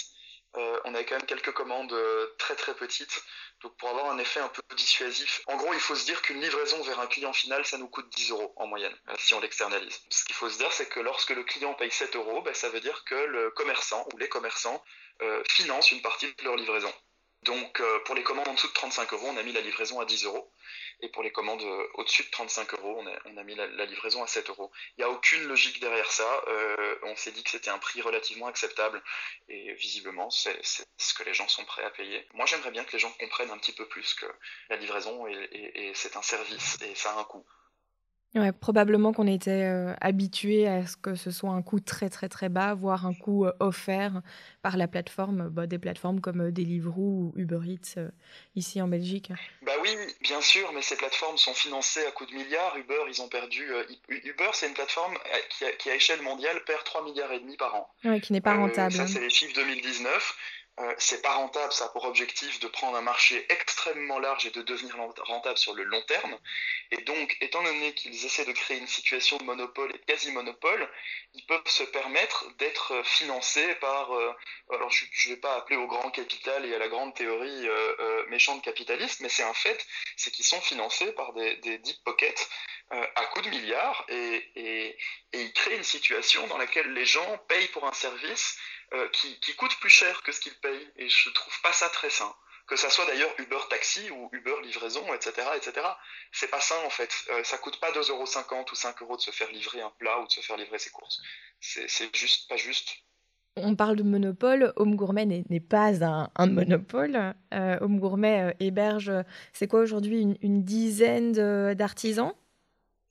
Euh, 0.57 0.81
on 0.85 0.95
avait 0.95 1.05
quand 1.05 1.17
même 1.17 1.27
quelques 1.27 1.53
commandes 1.53 1.93
euh, 1.93 2.27
très 2.39 2.57
très 2.57 2.75
petites, 2.75 3.23
donc 3.63 3.77
pour 3.77 3.89
avoir 3.89 4.11
un 4.11 4.19
effet 4.19 4.41
un 4.41 4.49
peu 4.49 4.63
dissuasif. 4.75 5.43
En 5.47 5.57
gros, 5.57 5.73
il 5.73 5.79
faut 5.79 5.95
se 5.95 6.05
dire 6.05 6.21
qu'une 6.23 6.41
livraison 6.41 6.83
vers 6.83 6.99
un 6.99 7.07
client 7.07 7.33
final, 7.33 7.65
ça 7.65 7.79
nous 7.79 7.87
coûte 7.87 8.09
10 8.17 8.33
euros 8.33 8.53
en 8.57 8.67
moyenne, 8.67 8.97
euh, 9.09 9.15
si 9.19 9.33
on 9.35 9.41
l'externalise. 9.41 10.01
Ce 10.11 10.25
qu'il 10.25 10.35
faut 10.35 10.51
se 10.51 10.59
dire, 10.59 10.73
c'est 10.73 10.89
que 10.89 10.99
lorsque 10.99 11.31
le 11.31 11.45
client 11.45 11.75
paye 11.75 11.93
7 11.93 12.17
euros, 12.17 12.43
ben, 12.43 12.53
ça 12.53 12.69
veut 12.69 12.81
dire 12.81 13.05
que 13.05 13.15
le 13.15 13.51
commerçant 13.53 14.05
ou 14.13 14.19
les 14.19 14.29
commerçants 14.29 14.83
financent 15.51 15.93
une 15.93 16.01
partie 16.01 16.33
de 16.33 16.45
leur 16.45 16.57
livraison. 16.57 16.91
Donc 17.43 17.83
pour 18.05 18.15
les 18.15 18.23
commandes 18.23 18.49
en 18.49 18.55
dessous 18.55 18.69
de 18.69 18.73
35 18.73 19.13
euros, 19.13 19.29
on 19.29 19.37
a 19.37 19.43
mis 19.43 19.53
la 19.53 19.61
livraison 19.61 20.01
à 20.01 20.05
10 20.05 20.25
euros. 20.25 20.53
Et 21.03 21.09
pour 21.09 21.23
les 21.23 21.33
commandes 21.33 21.63
euh, 21.63 21.87
au-dessus 21.95 22.25
de 22.25 22.31
35 22.31 22.75
euros, 22.75 23.03
on 23.25 23.37
a, 23.37 23.45
mis 23.45 23.55
la, 23.55 23.87
livraison 23.87 24.23
à 24.23 24.27
7 24.27 24.51
euros. 24.51 24.71
Il 24.97 25.01
n'y 25.01 25.05
a 25.05 25.11
aucune 25.11 25.45
logique 25.45 25.81
derrière 25.81 26.11
ça. 26.11 26.43
Euh, 26.49 26.99
on 27.05 27.17
s'est 27.17 27.33
dit 27.33 27.43
que 27.43 27.51
c'était 27.51 27.71
un 27.71 27.79
prix 27.79 28.03
relativement 28.03 28.47
acceptable. 28.47 29.03
Et 29.49 29.73
visiblement, 29.75 30.31
c'est 30.31 30.61
ce 30.63 31.15
que 31.15 31.23
les 31.23 31.35
gens 31.35 31.49
sont 31.49 31.65
prêts 31.65 31.85
à 31.85 31.91
payer. 31.91 32.27
Moi, 32.35 32.47
j'aimerais 32.47 32.71
bien 32.71 32.85
que 32.85 32.93
les 32.93 32.99
gens 32.99 33.13
comprennent 33.13 33.51
un 33.51 33.59
petit 33.59 33.73
peu 33.73 33.87
plus 33.89 34.15
que 34.15 34.27
la 34.69 34.77
livraison, 34.77 35.27
et 35.27 35.93
c'est 35.95 36.17
un 36.17 36.23
service 36.23 36.79
et 36.83 36.95
ça 36.95 37.13
a 37.13 37.21
un 37.21 37.25
coût. 37.25 37.45
Ouais, 38.37 38.53
probablement 38.53 39.13
qu'on 39.13 39.27
était 39.27 39.65
euh, 39.65 39.93
habitué 40.01 40.69
à 40.69 40.87
ce 40.87 40.97
que 40.97 41.17
ce 41.17 41.33
soit 41.33 41.51
un 41.51 41.63
coût 41.63 41.81
très 41.81 42.09
très 42.09 42.29
très 42.29 42.49
bas, 42.49 42.75
voire 42.75 43.05
un 43.05 43.13
coût 43.13 43.45
euh, 43.45 43.53
offert 43.59 44.23
par 44.63 44.77
la 44.77 44.87
plateforme, 44.87 45.49
bah, 45.49 45.67
des 45.67 45.81
plateformes 45.81 46.21
comme 46.21 46.43
euh, 46.43 46.53
Deliveroo 46.53 47.01
ou 47.01 47.33
Uber 47.35 47.59
Eats 47.67 47.99
ici 48.55 48.81
en 48.81 48.87
Belgique. 48.87 49.33
Bah 49.63 49.73
oui, 49.83 49.91
bien 50.21 50.41
sûr, 50.41 50.71
mais 50.73 50.83
ces 50.83 50.95
plateformes 50.97 51.39
sont 51.39 51.55
financées 51.55 52.07
à 52.07 52.13
coups 52.13 52.31
de 52.31 52.37
milliards. 52.37 52.77
Uber, 52.77 53.03
ils 53.09 53.21
ont 53.21 53.29
perdu. 53.29 53.67
Uber, 54.09 54.51
c'est 54.53 54.69
une 54.69 54.75
plateforme 54.75 55.15
qui, 55.49 55.65
qui, 55.81 55.91
à 55.91 55.97
échelle 55.97 56.23
mondiale 56.23 56.63
perd 56.67 56.85
3 56.85 57.05
milliards 57.05 57.33
et 57.33 57.41
demi 57.41 57.57
par 57.57 57.75
an. 57.75 57.93
Ouais, 58.05 58.21
qui 58.21 58.33
n'est 58.33 58.41
pas 58.41 58.55
rentable. 58.55 58.93
ça, 58.93 59.09
c'est 59.09 59.21
les 59.21 59.31
chiffres 59.31 59.57
2019. 59.57 60.37
Euh, 60.81 60.95
c'est 60.97 61.21
pas 61.21 61.35
rentable, 61.35 61.73
ça 61.73 61.87
a 61.87 61.89
pour 61.89 62.05
objectif 62.05 62.59
de 62.61 62.69
prendre 62.69 62.97
un 62.97 63.03
marché 63.03 63.45
extrêmement 63.51 64.19
large 64.19 64.47
et 64.47 64.51
de 64.51 64.63
devenir 64.63 64.97
rentable 65.25 65.59
sur 65.59 65.75
le 65.75 65.85
long 65.85 66.01
terme. 66.03 66.39
Et 66.91 67.03
donc, 67.03 67.37
étant 67.43 67.63
donné 67.63 67.93
qu'ils 67.93 68.25
essaient 68.25 68.47
de 68.47 68.53
créer 68.53 68.79
une 68.79 68.87
situation 68.87 69.37
de 69.37 69.45
monopole 69.45 69.91
et 69.95 69.99
de 69.99 70.05
quasi-monopole, 70.05 70.89
ils 71.35 71.45
peuvent 71.45 71.67
se 71.67 71.83
permettre 71.83 72.47
d'être 72.57 73.03
financés 73.05 73.75
par, 73.77 74.15
euh, 74.15 74.33
alors 74.71 74.91
je 74.91 75.05
ne 75.05 75.35
vais 75.35 75.41
pas 75.41 75.57
appeler 75.57 75.77
au 75.77 75.87
grand 75.87 76.11
capital 76.11 76.65
et 76.65 76.75
à 76.75 76.79
la 76.79 76.89
grande 76.89 77.15
théorie 77.15 77.69
euh, 77.69 78.25
méchante 78.29 78.63
capitaliste, 78.63 79.21
mais 79.21 79.29
c'est 79.29 79.43
un 79.43 79.55
fait, 79.55 79.87
c'est 80.17 80.31
qu'ils 80.31 80.47
sont 80.47 80.61
financés 80.63 81.13
par 81.13 81.35
des, 81.35 81.57
deep 81.79 82.03
pockets 82.05 82.49
à 82.91 83.25
coups 83.27 83.45
de 83.47 83.51
milliards 83.51 84.05
et, 84.09 84.51
et 84.57 84.99
ils 85.33 85.53
créent 85.53 85.77
une 85.77 85.85
situation 85.85 86.45
dans 86.49 86.59
laquelle 86.59 86.93
les 86.93 87.07
gens 87.07 87.39
payent 87.47 87.69
pour 87.69 87.87
un 87.87 87.93
service 87.93 88.59
euh, 88.95 89.09
qui, 89.11 89.39
qui, 89.41 89.55
coûte 89.55 89.77
plus 89.81 89.91
cher 89.91 90.23
que 90.23 90.33
ce 90.33 90.41
qu'ils 90.41 90.59
payent. 90.61 90.93
Et 90.97 91.09
je 91.09 91.31
trouve 91.31 91.61
pas 91.63 91.73
ça 91.73 91.89
très 91.89 92.11
sain 92.11 92.35
que 92.71 92.77
ça 92.77 92.89
soit 92.89 93.05
d'ailleurs 93.05 93.35
Uber 93.39 93.59
Taxi 93.69 94.11
ou 94.13 94.31
Uber 94.33 94.55
Livraison, 94.63 95.13
etc., 95.13 95.33
etc. 95.57 95.73
C'est 96.31 96.51
pas 96.51 96.61
ça 96.61 96.77
en 96.87 96.91
fait. 96.91 97.13
Euh, 97.31 97.43
ça 97.43 97.59
coûte 97.59 97.81
pas 97.81 97.91
2,50€ 97.91 98.71
ou 98.71 98.75
5 98.77 99.03
euros 99.03 99.17
de 99.17 99.21
se 99.21 99.33
faire 99.33 99.51
livrer 99.51 99.81
un 99.81 99.91
plat 99.99 100.21
ou 100.21 100.27
de 100.27 100.31
se 100.31 100.41
faire 100.41 100.57
livrer 100.57 100.79
ses 100.79 100.91
courses. 100.91 101.21
C'est 101.59 102.17
juste 102.17 102.49
pas 102.49 102.57
juste. 102.57 102.89
On 103.57 103.75
parle 103.75 103.97
de 103.97 104.05
monopole, 104.05 104.73
Home 104.77 104.95
Gourmet 104.95 105.27
n'est 105.27 105.61
pas 105.61 106.05
un, 106.05 106.47
monopole. 106.47 107.35
Euh, 107.53 107.79
Home 107.81 107.99
Gourmet 107.99 108.41
euh, 108.41 108.53
héberge, 108.61 109.13
c'est 109.53 109.67
quoi 109.67 109.81
aujourd'hui, 109.81 110.37
une, 110.41 110.63
dizaine 110.63 111.33
d'artisans? 111.75 112.33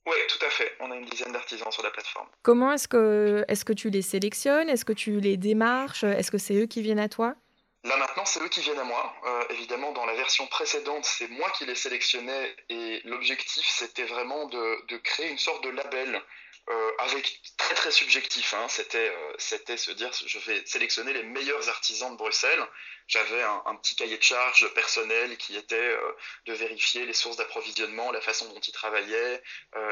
Oui, 0.09 0.15
tout 0.27 0.43
à 0.43 0.49
fait. 0.49 0.75
On 0.79 0.89
a 0.89 0.95
une 0.95 1.05
dizaine 1.05 1.31
d'artisans 1.31 1.71
sur 1.71 1.83
la 1.83 1.91
plateforme. 1.91 2.27
Comment 2.41 2.73
est-ce 2.73 2.87
que, 2.87 3.45
est 3.47 3.63
que 3.63 3.73
tu 3.73 3.91
les 3.91 4.01
sélectionnes? 4.01 4.67
Est-ce 4.67 4.83
que 4.83 4.93
tu 4.93 5.19
les 5.19 5.37
démarches? 5.37 6.03
Est-ce 6.03 6.31
que 6.31 6.39
c'est 6.39 6.55
eux 6.55 6.65
qui 6.65 6.81
viennent 6.81 6.99
à 6.99 7.09
toi? 7.09 7.35
Là 7.83 7.95
maintenant, 7.95 8.25
c'est 8.25 8.41
eux 8.41 8.49
qui 8.49 8.61
viennent 8.61 8.79
à 8.79 8.83
moi. 8.83 9.15
Euh, 9.25 9.43
évidemment, 9.51 9.91
dans 9.93 10.05
la 10.05 10.13
version 10.15 10.47
précédente, 10.47 11.05
c'est 11.05 11.29
moi 11.29 11.49
qui 11.51 11.65
les 11.65 11.75
sélectionnais 11.75 12.55
et 12.69 13.01
l'objectif, 13.05 13.65
c'était 13.67 14.03
vraiment 14.03 14.47
de, 14.47 14.85
de, 14.87 14.97
créer 14.97 15.29
une 15.29 15.37
sorte 15.37 15.63
de 15.63 15.69
label 15.69 16.21
euh, 16.69 16.91
avec 16.99 17.41
très 17.57 17.75
très 17.75 17.91
subjectif. 17.91 18.53
Hein. 18.53 18.65
C'était 18.67 19.09
euh, 19.09 19.33
c'était 19.37 19.77
se 19.77 19.91
dire 19.91 20.11
je 20.25 20.39
vais 20.39 20.65
sélectionner 20.65 21.13
les 21.13 21.23
meilleurs 21.23 21.69
artisans 21.69 22.11
de 22.11 22.17
Bruxelles. 22.17 22.65
J'avais 23.09 23.41
un, 23.41 23.75
petit 23.77 23.95
cahier 23.95 24.17
de 24.17 24.23
charges 24.23 24.71
personnel 24.75 25.35
qui 25.37 25.57
était 25.57 25.75
euh, 25.75 26.15
de 26.45 26.53
vérifier 26.53 27.07
les 27.07 27.13
sources 27.13 27.37
d'approvisionnement, 27.37 28.11
la 28.11 28.21
façon 28.21 28.47
dont 28.53 28.59
ils 28.59 28.71
travaillaient, 28.71 29.41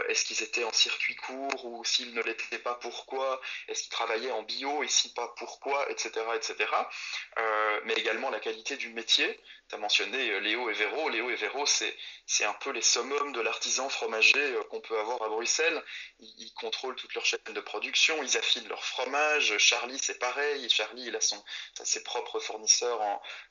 est-ce 0.08 0.24
qu'ils 0.26 0.44
étaient 0.44 0.64
en 0.64 0.72
circuit 0.72 1.16
court 1.16 1.66
ou 1.66 1.84
s'ils 1.84 2.14
ne 2.14 2.22
l'étaient 2.22 2.60
pas, 2.60 2.76
pourquoi, 2.76 3.42
est-ce 3.68 3.82
qu'ils 3.84 3.92
travaillaient 3.92 4.32
en 4.32 4.44
bio 4.44 4.84
et 4.84 4.88
si 4.88 5.14
pas, 5.14 5.34
pourquoi, 5.38 5.90
etc. 5.90 6.12
etc. 6.36 6.70
mais 7.86 7.94
également 7.94 8.30
la 8.30 8.40
qualité 8.40 8.78
du 8.78 8.90
métier. 8.90 9.40
Tu 9.70 9.76
as 9.76 9.80
mentionné 9.80 10.40
Léo 10.40 10.70
et 10.70 10.74
Véro. 10.74 11.10
Léo 11.10 11.30
et 11.30 11.36
Véro, 11.36 11.66
c'est 11.66 12.46
un 12.46 12.54
peu 12.54 12.72
les 12.72 12.82
summums 12.82 13.34
de 13.34 13.42
l'artisan 13.42 13.90
fromager 13.90 14.58
qu'on 14.70 14.80
peut 14.80 14.98
avoir 14.98 15.22
à 15.24 15.28
Bruxelles. 15.28 15.84
Ils, 16.20 16.54
contrôlent 16.54 16.96
toute 16.96 17.14
leur 17.14 17.26
chaîne 17.26 17.40
de 17.50 17.60
production, 17.60 18.16
ils 18.24 18.38
affinent 18.38 18.68
leur 18.70 18.84
fromage. 18.84 19.58
Charlie, 19.58 20.00
c'est 20.00 20.20
pareil. 20.20 20.70
Charlie, 20.70 21.08
il 21.08 21.16
a 21.16 21.22
son, 21.22 21.44
ses 21.84 22.04
propres 22.04 22.40
fournisseurs 22.40 23.02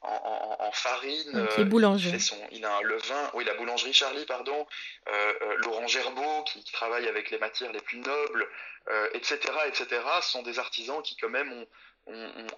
en, 0.03 0.73
farine. 0.73 1.33
Donc, 1.33 1.51
il 1.57 1.63
est 1.63 1.65
boulanger. 1.65 2.11
Il, 2.11 2.21
son, 2.21 2.37
il, 2.51 2.65
a 2.65 2.77
un 2.77 2.83
levain. 2.83 3.31
Oui, 3.35 3.45
la 3.45 3.55
boulangerie 3.55 3.93
Charlie, 3.93 4.27
pardon. 4.27 4.67
Euh, 5.09 5.35
euh, 5.43 5.57
Laurent 5.59 5.87
Gerbeau, 5.87 6.45
qui, 6.45 6.63
travaille 6.73 7.09
avec 7.09 7.31
les 7.31 7.39
matières 7.39 7.73
les 7.73 7.81
plus 7.81 7.99
nobles, 7.99 8.49
etc., 9.15 9.39
euh, 9.47 9.69
etc., 9.69 10.03
sont 10.23 10.43
des 10.43 10.59
artisans 10.59 11.03
qui, 11.03 11.17
quand 11.17 11.31
même, 11.31 11.53
ont, 11.53 11.67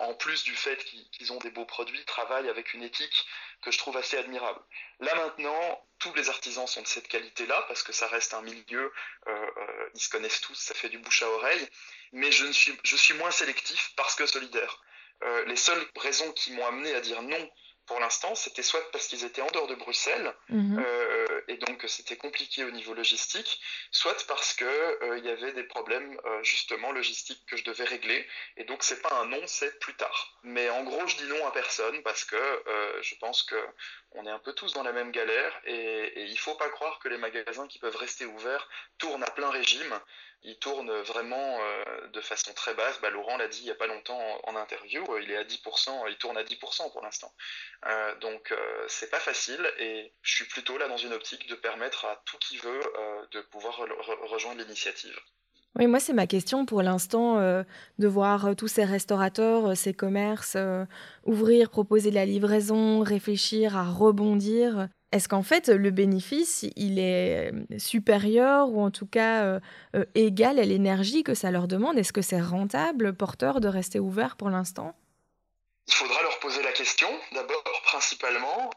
en 0.00 0.14
plus 0.14 0.44
du 0.44 0.54
fait 0.54 0.84
qu'ils 0.84 1.32
ont 1.32 1.38
des 1.38 1.50
beaux 1.50 1.64
produits, 1.64 2.04
travaillent 2.04 2.50
avec 2.50 2.74
une 2.74 2.82
éthique 2.82 3.26
que 3.62 3.70
je 3.70 3.78
trouve 3.78 3.96
assez 3.96 4.16
admirable. 4.16 4.60
Là 5.00 5.14
maintenant, 5.14 5.84
tous 5.98 6.12
les 6.14 6.28
artisans 6.28 6.66
sont 6.66 6.82
de 6.82 6.86
cette 6.86 7.08
qualité-là, 7.08 7.64
parce 7.66 7.82
que 7.82 7.92
ça 7.92 8.06
reste 8.08 8.34
un 8.34 8.42
milieu, 8.42 8.92
euh, 9.26 9.30
euh, 9.30 9.90
ils 9.94 10.00
se 10.00 10.10
connaissent 10.10 10.40
tous, 10.40 10.54
ça 10.54 10.74
fait 10.74 10.88
du 10.88 10.98
bouche 10.98 11.22
à 11.22 11.30
oreille, 11.30 11.68
mais 12.12 12.30
je, 12.30 12.44
ne 12.44 12.52
suis, 12.52 12.78
je 12.84 12.96
suis 12.96 13.14
moins 13.14 13.30
sélectif 13.30 13.92
parce 13.96 14.14
que 14.14 14.26
solidaire. 14.26 14.82
Euh, 15.24 15.44
les 15.46 15.56
seules 15.56 15.84
raisons 15.96 16.30
qui 16.32 16.52
m'ont 16.52 16.66
amené 16.66 16.94
à 16.94 17.00
dire 17.00 17.22
non 17.22 17.50
pour 17.88 17.98
l'instant, 18.00 18.34
c'était 18.34 18.62
soit 18.62 18.82
parce 18.92 19.08
qu'ils 19.08 19.24
étaient 19.24 19.40
en 19.40 19.50
dehors 19.50 19.66
de 19.66 19.74
Bruxelles 19.74 20.34
mhm. 20.50 20.78
euh, 20.78 21.40
et 21.48 21.56
donc 21.56 21.82
c'était 21.88 22.16
compliqué 22.16 22.62
au 22.64 22.70
niveau 22.70 22.92
logistique, 22.92 23.60
soit 23.90 24.26
parce 24.28 24.52
que 24.52 24.66
euh, 24.66 25.18
y 25.18 25.30
avait 25.30 25.52
des 25.52 25.64
problèmes 25.64 26.20
euh, 26.26 26.42
justement 26.42 26.92
logistiques 26.92 27.42
que 27.46 27.56
je 27.56 27.64
devais 27.64 27.84
régler 27.84 28.26
et 28.58 28.64
donc 28.64 28.82
c'est 28.82 29.00
pas 29.00 29.14
un 29.14 29.24
non, 29.24 29.40
c'est 29.46 29.78
plus 29.80 29.94
tard. 29.94 30.38
Mais 30.42 30.68
en 30.68 30.84
gros, 30.84 31.06
je 31.06 31.16
dis 31.16 31.24
non 31.24 31.46
à 31.46 31.50
personne 31.50 32.02
parce 32.02 32.24
que 32.24 32.36
je 33.00 33.14
pense 33.16 33.42
que 33.42 33.56
on 34.12 34.26
est 34.26 34.30
un 34.30 34.38
peu 34.38 34.52
tous 34.52 34.74
dans 34.74 34.82
la 34.82 34.92
même 34.92 35.10
galère 35.10 35.52
et, 35.64 35.74
et 35.74 36.24
il 36.24 36.38
faut 36.38 36.54
pas 36.54 36.68
croire 36.68 36.98
que 36.98 37.08
les 37.08 37.18
magasins 37.18 37.66
qui 37.66 37.78
peuvent 37.78 37.96
rester 37.96 38.26
ouverts 38.26 38.68
tournent 38.98 39.24
à 39.24 39.30
plein 39.30 39.50
régime 39.50 39.98
il 40.42 40.58
tourne 40.58 40.90
vraiment 41.02 41.60
euh, 41.60 42.06
de 42.08 42.20
façon 42.20 42.52
très 42.54 42.74
basse. 42.74 43.00
Bah, 43.00 43.10
Laurent 43.10 43.36
l'a 43.36 43.48
dit 43.48 43.60
il 43.60 43.64
n'y 43.64 43.70
a 43.70 43.74
pas 43.74 43.86
longtemps 43.86 44.40
en, 44.44 44.56
interview, 44.56 45.04
euh, 45.10 45.22
il 45.22 45.30
est 45.30 45.36
à 45.36 45.44
10%, 45.44 46.08
il 46.08 46.16
tourne 46.16 46.36
à 46.36 46.44
10% 46.44 46.92
pour 46.92 47.02
l'instant. 47.02 47.32
Euh, 47.86 48.14
donc 48.16 48.54
c'est 48.88 49.10
pas 49.10 49.20
facile 49.20 49.72
et 49.78 50.12
je 50.22 50.34
suis 50.34 50.44
plutôt 50.46 50.78
là 50.78 50.88
dans 50.88 50.96
une 50.96 51.12
optique 51.12 51.46
de 51.48 51.54
permettre 51.54 52.04
à 52.04 52.22
tout 52.24 52.38
qui 52.38 52.56
veut 52.58 52.80
de 53.32 53.40
pouvoir 53.42 53.76
rejoindre 53.76 54.60
l'initiative. 54.60 55.18
Oui, 55.78 55.86
moi 55.86 56.00
c'est 56.00 56.12
ma 56.12 56.26
question 56.26 56.66
pour 56.66 56.82
l'instant 56.82 57.36
de 57.36 58.06
voir 58.08 58.56
tous 58.56 58.68
ces 58.68 58.84
restaurateurs, 58.84 59.76
ces 59.76 59.94
commerces 59.94 60.56
ouvrir, 61.24 61.70
proposer 61.70 62.10
la 62.10 62.26
livraison, 62.26 63.00
réfléchir 63.00 63.76
à 63.76 63.84
rebondir. 63.84 64.88
Est-ce 65.10 65.28
qu'en 65.28 65.42
fait, 65.42 65.68
le 65.68 65.90
bénéfice, 65.90 66.66
il 66.76 66.98
est 66.98 67.50
euh, 67.50 67.78
supérieur 67.78 68.68
ou 68.68 68.82
en 68.82 68.90
tout 68.90 69.06
cas 69.06 69.44
euh, 69.44 69.60
euh, 69.96 70.04
égal 70.14 70.58
à 70.58 70.64
l'énergie 70.64 71.22
que 71.22 71.32
ça 71.32 71.50
leur 71.50 71.66
demande? 71.66 71.98
Est-ce 71.98 72.12
que 72.12 72.20
c'est 72.20 72.40
rentable, 72.40 73.14
porteur, 73.14 73.60
de 73.60 73.68
rester 73.68 74.00
ouvert 74.00 74.36
pour 74.36 74.50
l'instant? 74.50 74.94
Il 75.86 75.94
faudra 75.94 76.20
leur 76.22 76.38
poser 76.40 76.62
la 76.62 76.72
question, 76.72 77.08
d'abord, 77.32 77.62
principalement. 77.84 78.70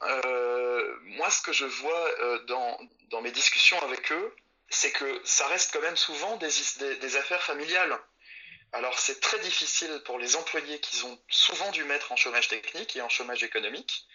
moi, 1.18 1.30
ce 1.30 1.42
que 1.42 1.52
je 1.52 1.66
vois 1.66 2.40
dans, 2.48 3.22
mes 3.22 3.32
discussions 3.32 3.78
avec 3.84 4.10
eux, 4.14 4.34
c'est 4.72 4.92
que 4.92 5.22
ça 5.24 5.48
reste 5.48 5.72
quand 5.74 5.82
même 5.82 5.98
souvent 5.98 6.38
des, 6.38 7.16
affaires 7.18 7.44
familiales. 7.44 7.98
Alors, 8.74 8.98
c'est 8.98 9.20
très 9.20 9.40
difficile 9.40 10.02
pour 10.06 10.18
les 10.18 10.36
employés 10.36 10.80
qu'ils 10.80 11.06
ont 11.06 11.22
souvent 11.30 11.72
dû 11.72 11.84
mettre 11.84 12.12
en 12.12 12.16
chômage 12.16 12.48
technique 12.48 12.96
et 12.96 13.02
en 13.02 13.10
chômage 13.10 13.44
économique 13.44 14.08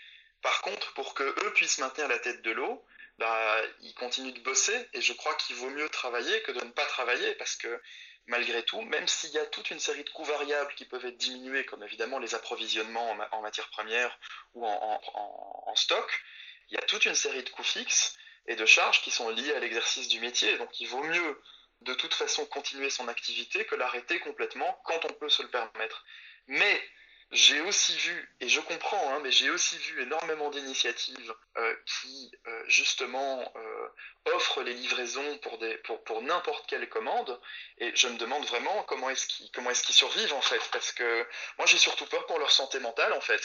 par 0.43 0.63
contre, 0.63 0.93
pour 0.95 1.15
que 1.15 1.25
eux 1.25 1.53
puissent 1.55 1.79
maintenir 1.79 2.09
la 2.09 2.21
tête 2.21 2.43
de 2.43 2.51
l'eau, 2.53 2.85
bah, 3.19 3.61
ils 3.81 3.95
continuent 3.95 4.33
de 4.33 4.41
bosser 4.41 4.89
et 4.93 5.01
je 5.01 5.13
crois 5.13 5.35
qu'il 5.35 5.57
vaut 5.57 5.71
mieux 5.71 5.89
travailler 5.89 6.41
que 6.43 6.53
de 6.53 6.65
ne 6.65 6.71
pas 6.71 6.87
travailler 6.87 7.35
parce 7.35 7.57
que 7.57 7.83
malgré 8.27 8.63
tout, 8.65 8.81
même 8.83 9.09
s'il 9.09 9.31
y 9.31 9.39
a 9.39 9.47
toute 9.47 9.71
une 9.71 9.81
série 9.81 10.05
de 10.05 10.11
coûts 10.11 10.25
variables 10.25 10.73
qui 10.75 10.85
peuvent 10.85 11.05
être 11.05 11.17
diminués, 11.17 11.65
comme 11.65 11.83
évidemment 11.83 12.19
les 12.19 12.35
approvisionnements 12.35 13.17
en, 13.33 13.43
matières 13.43 13.71
premières 13.71 14.19
ou 14.55 14.67
en, 14.67 15.75
stock, 15.75 16.23
il 16.71 16.75
y 16.75 16.79
a 16.79 16.83
toute 16.83 17.07
une 17.07 17.15
série 17.15 17.43
de 17.43 17.51
coûts 17.51 17.65
fixes 17.65 18.17
et 18.49 18.57
de 18.57 18.67
charges 18.67 19.03
qui 19.03 19.11
sont 19.11 19.29
liées 19.31 19.55
à 19.55 19.61
l'exercice 19.61 20.09
du 20.09 20.21
métier. 20.21 20.57
Donc 20.59 20.81
il 20.81 20.89
vaut 20.89 21.03
mieux 21.03 21.43
de 21.83 21.95
toute 21.95 22.15
façon 22.15 22.47
continuer 22.47 22.91
son 22.91 23.09
activité 23.09 23.65
que 23.65 23.75
l'arrêter 23.75 24.19
complètement 24.21 24.81
quand 24.85 25.05
on 25.05 25.13
peut 25.15 25.29
se 25.29 25.43
le 25.43 25.49
permettre. 25.49 26.05
Mais 26.47 26.83
j'ai 27.33 27.61
aussi 27.63 27.97
vu, 27.97 28.37
et 28.41 28.49
je 28.49 28.61
comprends, 28.61 29.13
hein, 29.13 29.21
mais 29.23 29.33
j'ai 29.33 29.51
aussi 29.51 29.77
vu 29.79 30.03
énormément 30.03 30.49
d'initiatives 30.51 31.35
euh, 31.57 31.75
qui 31.85 32.31
euh, 32.47 32.63
justement 32.69 33.53
euh, 33.57 33.89
offrent 34.35 34.63
les 34.63 34.75
livraisons 34.75 35.39
pour, 36.05 36.23
n'importe 36.23 36.69
quelle 36.69 36.89
commande, 36.89 37.41
et 37.79 37.91
je 37.97 38.07
me 38.07 38.17
demande 38.17 38.45
vraiment 38.47 38.85
comment 38.85 39.11
est-ce 39.11 39.27
qu'ils, 39.27 39.95
survivent 39.95 40.35
en 40.35 40.41
fait, 40.41 40.61
parce 40.71 40.93
que 40.93 41.27
moi 41.59 41.67
j'ai 41.67 41.79
surtout 41.79 42.07
peur 42.07 42.27
pour 42.27 42.39
leur 42.39 42.51
santé 42.53 42.79
mentale 42.79 43.13
en 43.13 43.21
fait. 43.21 43.43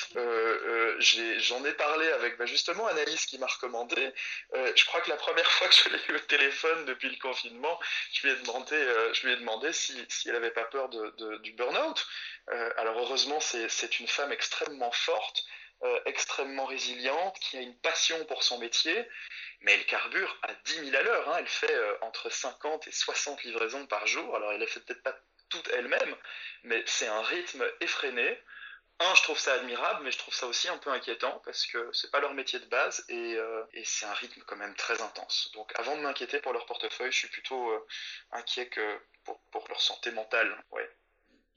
j'en 1.39 1.65
ai, 1.65 1.73
parlé 1.73 2.07
avec 2.11 2.38
bah, 2.38 2.45
justement 2.45 2.85
Anaïs 2.85 3.25
qui 3.25 3.39
m'a 3.39 3.47
recommandé, 3.47 4.13
je 4.53 4.85
crois 4.85 5.01
que 5.01 5.09
la 5.09 5.17
première 5.17 5.50
fois 5.51 5.67
que 5.67 5.75
je 5.75 5.89
l'ai 5.89 6.01
eu 6.09 6.15
au 6.17 6.19
téléphone 6.19 6.85
depuis 6.85 7.09
le 7.09 7.17
confinement, 7.17 7.79
je 8.13 8.27
lui 8.27 9.33
ai 9.33 9.38
demandé, 9.38 9.73
si, 9.73 9.95
elle 10.25 10.33
n'avait 10.33 10.51
pas 10.51 10.65
peur 10.65 10.89
du 10.89 11.51
burn-out. 11.53 12.05
Alors 12.77 13.00
heureusement 13.00 13.39
c'est 13.39 14.00
une 14.00 14.08
femme 14.08 14.31
extrêmement 14.31 14.91
forte, 14.91 15.46
euh, 15.84 16.00
extrêmement 16.05 16.65
résiliente, 16.65 17.39
qui 17.39 17.58
a 17.58 17.62
une 17.62 17.75
passion 17.79 18.24
pour 18.25 18.43
son 18.43 18.60
métier, 18.60 19.10
mais 19.62 19.74
elle 19.74 19.86
carbure 19.88 20.38
à 20.43 20.53
10 20.53 20.91
000 20.91 20.96
à 20.96 21.01
l'heure. 21.01 21.29
Hein. 21.29 21.38
Elle 21.39 21.48
fait 21.48 21.74
euh, 21.74 21.98
entre 22.01 22.29
50 22.29 22.88
et 22.88 22.91
60 22.91 23.43
livraisons 23.43 23.88
par 23.88 24.05
jour. 24.05 24.36
Alors 24.36 24.51
elle 24.51 24.62
ne 24.62 24.65
fait 24.67 24.79
peut-être 24.81 25.01
pas 25.01 25.17
toutes 25.50 25.67
elle-même, 25.70 26.15
mais 26.63 26.84
c'est 26.86 27.08
un 27.08 27.24
rythme 27.24 27.65
effréné. 27.79 28.39
Un, 29.00 29.15
je 29.15 29.24
trouve 29.24 29.39
ça 29.39 29.53
admirable, 29.53 30.03
mais 30.03 30.12
je 30.12 30.20
trouve 30.20 30.36
ça 30.36 30.46
aussi 30.46 30.70
un 30.70 30.77
peu 30.77 30.91
inquiétant 30.91 31.41
parce 31.46 31.65
que 31.65 31.89
c'est 31.93 32.12
pas 32.12 32.20
leur 32.20 32.36
métier 32.36 32.60
de 32.60 32.65
base 32.65 33.03
et, 33.10 33.34
euh, 33.34 33.63
c'est 33.84 34.05
un 34.05 34.13
rythme 34.13 34.43
quand 34.46 34.58
même 34.58 34.75
très 34.75 35.01
intense. 35.01 35.50
Donc 35.55 35.72
avant 35.79 35.96
de 35.96 36.01
m'inquiéter 36.01 36.41
pour 36.41 36.53
leur 36.53 36.67
portefeuille, 36.67 37.12
je 37.12 37.17
suis 37.17 37.29
plutôt 37.29 37.88
inquiet 38.31 38.67
que 38.70 39.00
pour, 39.24 39.41
pour, 39.51 39.67
leur 39.67 39.81
santé 39.81 40.12
mentale. 40.12 40.55
Ouais. 40.70 40.88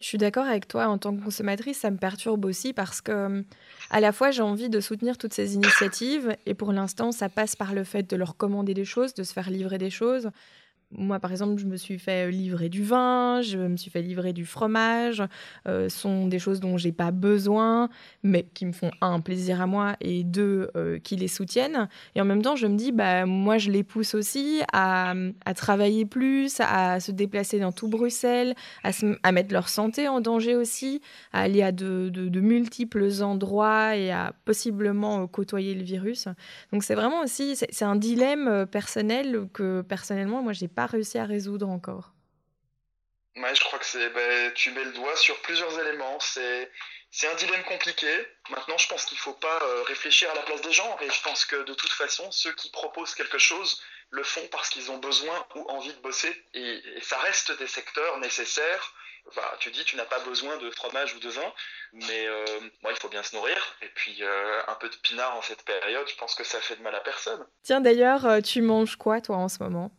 Je 0.01 0.07
suis 0.09 0.19
d'accord 0.19 0.45
avec 0.47 0.69
toi, 0.69 0.89
en 0.89 0.99
tant 0.99 1.17
que 1.17 1.23
consommatrice, 1.23 1.79
ça 1.79 1.91
me 1.91 1.97
perturbe 1.97 2.45
aussi 2.45 2.73
parce 2.75 3.01
que 3.01 3.45
à 3.91 4.01
la 4.01 4.13
fois 4.13 4.31
j'ai 4.31 4.43
envie 4.43 4.69
de 4.69 4.81
soutenir 4.81 5.17
toutes 5.17 5.33
ces 5.33 5.55
initiatives 5.55 6.37
et 6.47 6.55
pour 6.55 6.73
l'instant 6.73 7.11
ça 7.11 7.29
passe 7.29 7.57
par 7.57 7.73
le 7.73 7.85
fait 7.85 8.03
de 8.03 8.17
leur 8.17 8.37
commander 8.37 8.75
des 8.75 8.85
choses, 8.85 9.15
de 9.15 9.23
se 9.23 9.33
faire 9.33 9.49
livrer 9.51 9.79
des 9.79 9.91
choses. 9.91 10.31
Moi, 10.97 11.19
par 11.21 11.31
exemple, 11.31 11.61
je 11.61 11.67
me 11.67 11.77
suis 11.77 11.99
fait 11.99 12.31
livrer 12.31 12.69
du 12.69 12.83
vin, 12.83 13.41
je 13.43 13.59
me 13.59 13.77
suis 13.77 13.91
fait 13.91 14.03
livrer 14.03 14.33
du 14.33 14.47
fromage. 14.47 15.23
Euh, 15.67 15.89
sont 15.89 16.27
des 16.27 16.39
choses 16.39 16.61
dont 16.61 16.77
j'ai 16.77 16.93
pas 16.93 17.11
besoin, 17.11 17.89
mais 18.23 18.47
qui 18.55 18.67
me 18.67 18.73
font 18.73 18.91
un 19.01 19.21
plaisir 19.21 19.61
à 19.61 19.67
moi 19.67 19.97
et 20.01 20.25
deux 20.25 20.71
euh, 20.77 20.99
qui 20.99 21.17
les 21.17 21.29
soutiennent. 21.29 21.89
Et 22.15 22.21
en 22.21 22.25
même 22.25 22.43
temps, 22.43 22.57
je 22.57 22.67
me 22.67 22.77
dis, 22.77 22.93
bah 22.93 23.27
moi, 23.27 23.59
je 23.59 23.71
les 23.71 23.83
pousse 23.83 24.15
aussi 24.15 24.63
à, 24.73 25.15
à 25.45 25.55
travailler 25.55 26.05
plus, 26.05 26.61
à 26.61 27.01
se 27.01 27.13
déplacer 27.13 27.59
dans 27.59 27.73
tout 27.73 27.89
Bruxelles, 27.89 28.55
à, 28.83 28.91
à, 29.23 29.33
mettre 29.33 29.53
leur 29.53 29.69
santé 29.69 30.09
en 30.09 30.21
danger 30.21 30.57
aussi, 30.57 31.01
à 31.33 31.43
aller 31.43 31.63
à 31.63 31.73
de, 31.73 32.09
de, 32.09 32.29
de 32.29 32.41
multiples 32.41 33.11
endroits 33.23 33.97
et 33.97 34.11
à 34.11 34.33
possiblement 34.45 35.27
côtoyer 35.27 35.75
le 35.75 35.83
virus. 35.83 36.29
Donc 36.73 36.85
c'est 36.85 36.95
vraiment 36.95 37.23
aussi, 37.23 37.57
c'est 37.57 37.85
un 37.85 37.97
dilemme 37.97 38.67
personnel 38.71 39.49
que 39.53 39.83
personnellement, 39.83 40.43
moi, 40.43 40.53
j'ai 40.53 40.69
pas 40.69 40.84
réussi 40.87 41.19
à 41.19 41.25
résoudre 41.25 41.69
encore. 41.69 42.13
Ouais, 43.37 43.55
je 43.55 43.61
crois 43.61 43.79
que 43.79 43.87
c'est. 43.87 44.11
Ben, 44.11 44.53
tu 44.55 44.71
mets 44.71 44.85
le 44.85 44.93
doigt 44.93 45.17
sur 45.17 45.41
plusieurs 45.43 45.79
éléments. 45.81 46.19
C'est. 46.21 46.71
C'est 47.17 47.29
un 47.29 47.35
dilemme 47.37 47.63
compliqué. 47.63 48.09
Maintenant, 48.51 48.77
je 48.77 48.89
pense 48.89 49.05
qu'il 49.05 49.17
ne 49.17 49.21
faut 49.21 49.35
pas 49.35 49.61
euh, 49.63 49.85
réfléchir 49.85 50.29
à 50.33 50.35
la 50.35 50.43
place 50.43 50.61
des 50.63 50.73
gens. 50.73 50.99
Et 51.01 51.09
je 51.09 51.23
pense 51.23 51.45
que 51.45 51.63
de 51.63 51.73
toute 51.73 51.93
façon, 51.93 52.29
ceux 52.33 52.53
qui 52.55 52.71
proposent 52.71 53.15
quelque 53.15 53.39
chose 53.39 53.81
le 54.11 54.25
font 54.25 54.45
parce 54.51 54.69
qu'ils 54.69 54.91
ont 54.91 54.99
besoin 54.99 55.47
ou 55.55 55.61
envie 55.71 55.93
de 55.93 56.01
bosser. 56.01 56.45
Et, 56.55 56.83
ça 57.03 57.17
reste 57.19 57.57
des 57.57 57.69
secteurs 57.69 58.19
nécessaires. 58.19 58.93
Bah, 59.37 59.57
tu 59.61 59.71
dis, 59.71 59.85
tu 59.85 59.95
n'as 59.95 60.07
pas 60.07 60.19
besoin 60.25 60.57
de 60.57 60.69
fromage 60.73 61.15
ou 61.15 61.21
de 61.21 61.29
vin, 61.29 61.53
mais 61.93 62.27
euh, 62.27 62.45
il 62.91 62.97
faut 62.97 63.09
bien 63.09 63.23
se 63.23 63.37
nourrir. 63.37 63.77
Et 63.81 63.89
puis, 63.95 64.19
euh, 64.21 64.63
un 64.67 64.75
peu 64.75 64.89
de 64.89 64.97
pinard 64.97 65.37
en 65.37 65.43
cette 65.43 65.65
période, 65.65 66.09
je 66.09 66.17
pense 66.17 66.35
que 66.35 66.43
ça 66.43 66.61
fait 66.61 66.75
de 66.75 66.83
mal 66.83 66.97
à 66.97 67.01
personne. 67.01 67.47
Tiens, 67.63 67.81
d'ailleurs, 67.81 68.43
tu 68.43 68.61
manges 68.61 68.97
quoi, 68.97 69.21
toi, 69.21 69.37
en 69.37 69.49
ce 69.49 69.63
moment? 69.63 69.93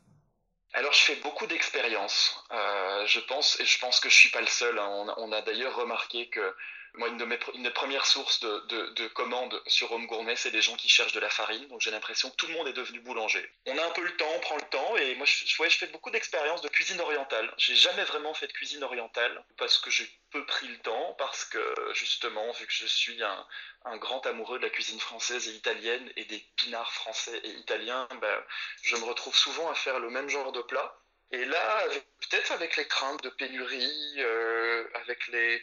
Alors 0.75 0.91
je 0.91 0.99
fais 0.99 1.15
beaucoup 1.15 1.47
d'expériences, 1.47 2.43
euh, 2.51 3.07
je 3.07 3.21
pense, 3.21 3.59
et 3.61 3.65
je 3.65 3.79
pense 3.79 4.01
que 4.01 4.09
je 4.09 4.15
suis 4.15 4.29
pas 4.29 4.41
le 4.41 4.47
seul. 4.47 4.77
Hein. 4.77 4.87
On, 4.89 5.13
on, 5.17 5.31
a 5.31 5.41
d'ailleurs 5.41 5.75
remarqué 5.75 6.27
que 6.27 6.53
moi, 6.97 7.09
une 7.09 7.17
de 7.17 7.25
mes 7.25 7.39
une 7.53 7.69
premières 7.71 8.05
sources 8.05 8.39
de, 8.39 8.59
de, 8.67 8.89
de 8.89 9.07
commandes 9.07 9.61
sur 9.67 9.91
Home 9.91 10.07
Gourmet, 10.07 10.35
c'est 10.35 10.51
des 10.51 10.61
gens 10.61 10.75
qui 10.75 10.89
cherchent 10.89 11.13
de 11.13 11.19
la 11.19 11.29
farine. 11.29 11.67
Donc 11.67 11.81
j'ai 11.81 11.91
l'impression 11.91 12.29
que 12.29 12.35
tout 12.35 12.47
le 12.47 12.53
monde 12.53 12.67
est 12.67 12.73
devenu 12.73 12.99
boulanger. 12.99 13.49
On 13.65 13.77
a 13.77 13.85
un 13.85 13.91
peu 13.91 14.03
le 14.03 14.15
temps, 14.17 14.31
on 14.35 14.39
prend 14.39 14.55
le 14.55 14.69
temps. 14.69 14.97
Et 14.97 15.15
moi, 15.15 15.25
je, 15.25 15.45
je 15.45 15.77
fais 15.77 15.87
beaucoup 15.87 16.11
d'expériences 16.11 16.61
de 16.61 16.69
cuisine 16.69 16.99
orientale. 17.01 17.53
J'ai 17.57 17.75
jamais 17.75 18.03
vraiment 18.03 18.33
fait 18.33 18.47
de 18.47 18.53
cuisine 18.53 18.83
orientale 18.83 19.43
parce 19.57 19.77
que 19.77 19.89
j'ai 19.89 20.09
peu 20.31 20.45
pris 20.45 20.67
le 20.67 20.77
temps, 20.79 21.15
parce 21.17 21.45
que 21.45 21.75
justement, 21.93 22.51
vu 22.53 22.65
que 22.65 22.73
je 22.73 22.87
suis 22.87 23.23
un, 23.23 23.47
un 23.85 23.97
grand 23.97 24.25
amoureux 24.25 24.57
de 24.57 24.63
la 24.63 24.69
cuisine 24.69 24.99
française 24.99 25.47
et 25.47 25.51
italienne 25.51 26.11
et 26.15 26.25
des 26.25 26.39
pinards 26.57 26.91
français 26.91 27.39
et 27.43 27.51
italiens, 27.51 28.07
ben, 28.19 28.43
je 28.81 28.95
me 28.97 29.05
retrouve 29.05 29.35
souvent 29.35 29.69
à 29.69 29.75
faire 29.75 29.99
le 29.99 30.09
même 30.09 30.29
genre 30.29 30.51
de 30.51 30.61
plat. 30.61 30.99
Et 31.35 31.43
là, 31.43 31.83
peut-être 32.21 32.53
avec 32.53 32.77
les 32.77 32.87
craintes 32.87 33.21
de 33.21 33.29
pénurie, 33.29 34.13
euh, 34.19 34.87
avec 34.93 35.27
les, 35.27 35.61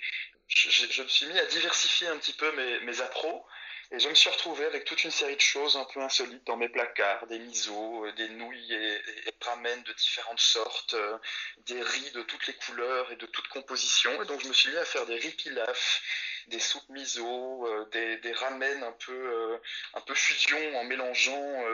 je, 0.48 1.02
me 1.02 1.08
suis 1.08 1.26
mis 1.26 1.38
à 1.38 1.46
diversifier 1.46 2.08
un 2.08 2.18
petit 2.18 2.34
peu 2.34 2.52
mes, 2.52 2.80
mes 2.80 3.00
appros. 3.00 3.46
Et 3.90 3.98
je 3.98 4.08
me 4.08 4.14
suis 4.14 4.28
retrouvé 4.28 4.66
avec 4.66 4.84
toute 4.84 5.04
une 5.04 5.10
série 5.10 5.36
de 5.36 5.40
choses 5.40 5.76
un 5.76 5.84
peu 5.84 6.00
insolites 6.00 6.46
dans 6.46 6.58
mes 6.58 6.68
placards, 6.68 7.26
des 7.26 7.38
misos, 7.38 8.04
euh, 8.04 8.12
des 8.12 8.28
nouilles 8.28 8.74
et, 8.74 8.94
et, 9.28 9.34
ramen 9.40 9.82
de 9.82 9.92
différentes 9.94 10.40
sortes, 10.40 10.94
euh, 10.94 11.18
des 11.66 11.82
riz 11.82 12.10
de 12.12 12.22
toutes 12.22 12.46
les 12.46 12.54
couleurs 12.54 13.10
et 13.10 13.16
de 13.16 13.26
toutes 13.26 13.48
compositions. 13.48 14.22
Et 14.22 14.26
donc 14.26 14.42
je 14.42 14.48
me 14.48 14.52
suis 14.52 14.70
mis 14.70 14.76
à 14.76 14.84
faire 14.84 15.06
des 15.06 15.16
riz 15.16 15.32
pilaf, 15.32 16.02
des 16.48 16.58
soupes 16.58 16.88
miso, 16.88 17.66
euh, 17.66 17.88
des, 17.92 18.16
des, 18.18 18.32
ramen 18.32 18.82
un 18.82 18.92
peu, 18.92 19.60
un 19.94 20.00
peu 20.00 20.14
fusion 20.14 20.58
en 20.76 20.84
mélangeant 20.84 21.64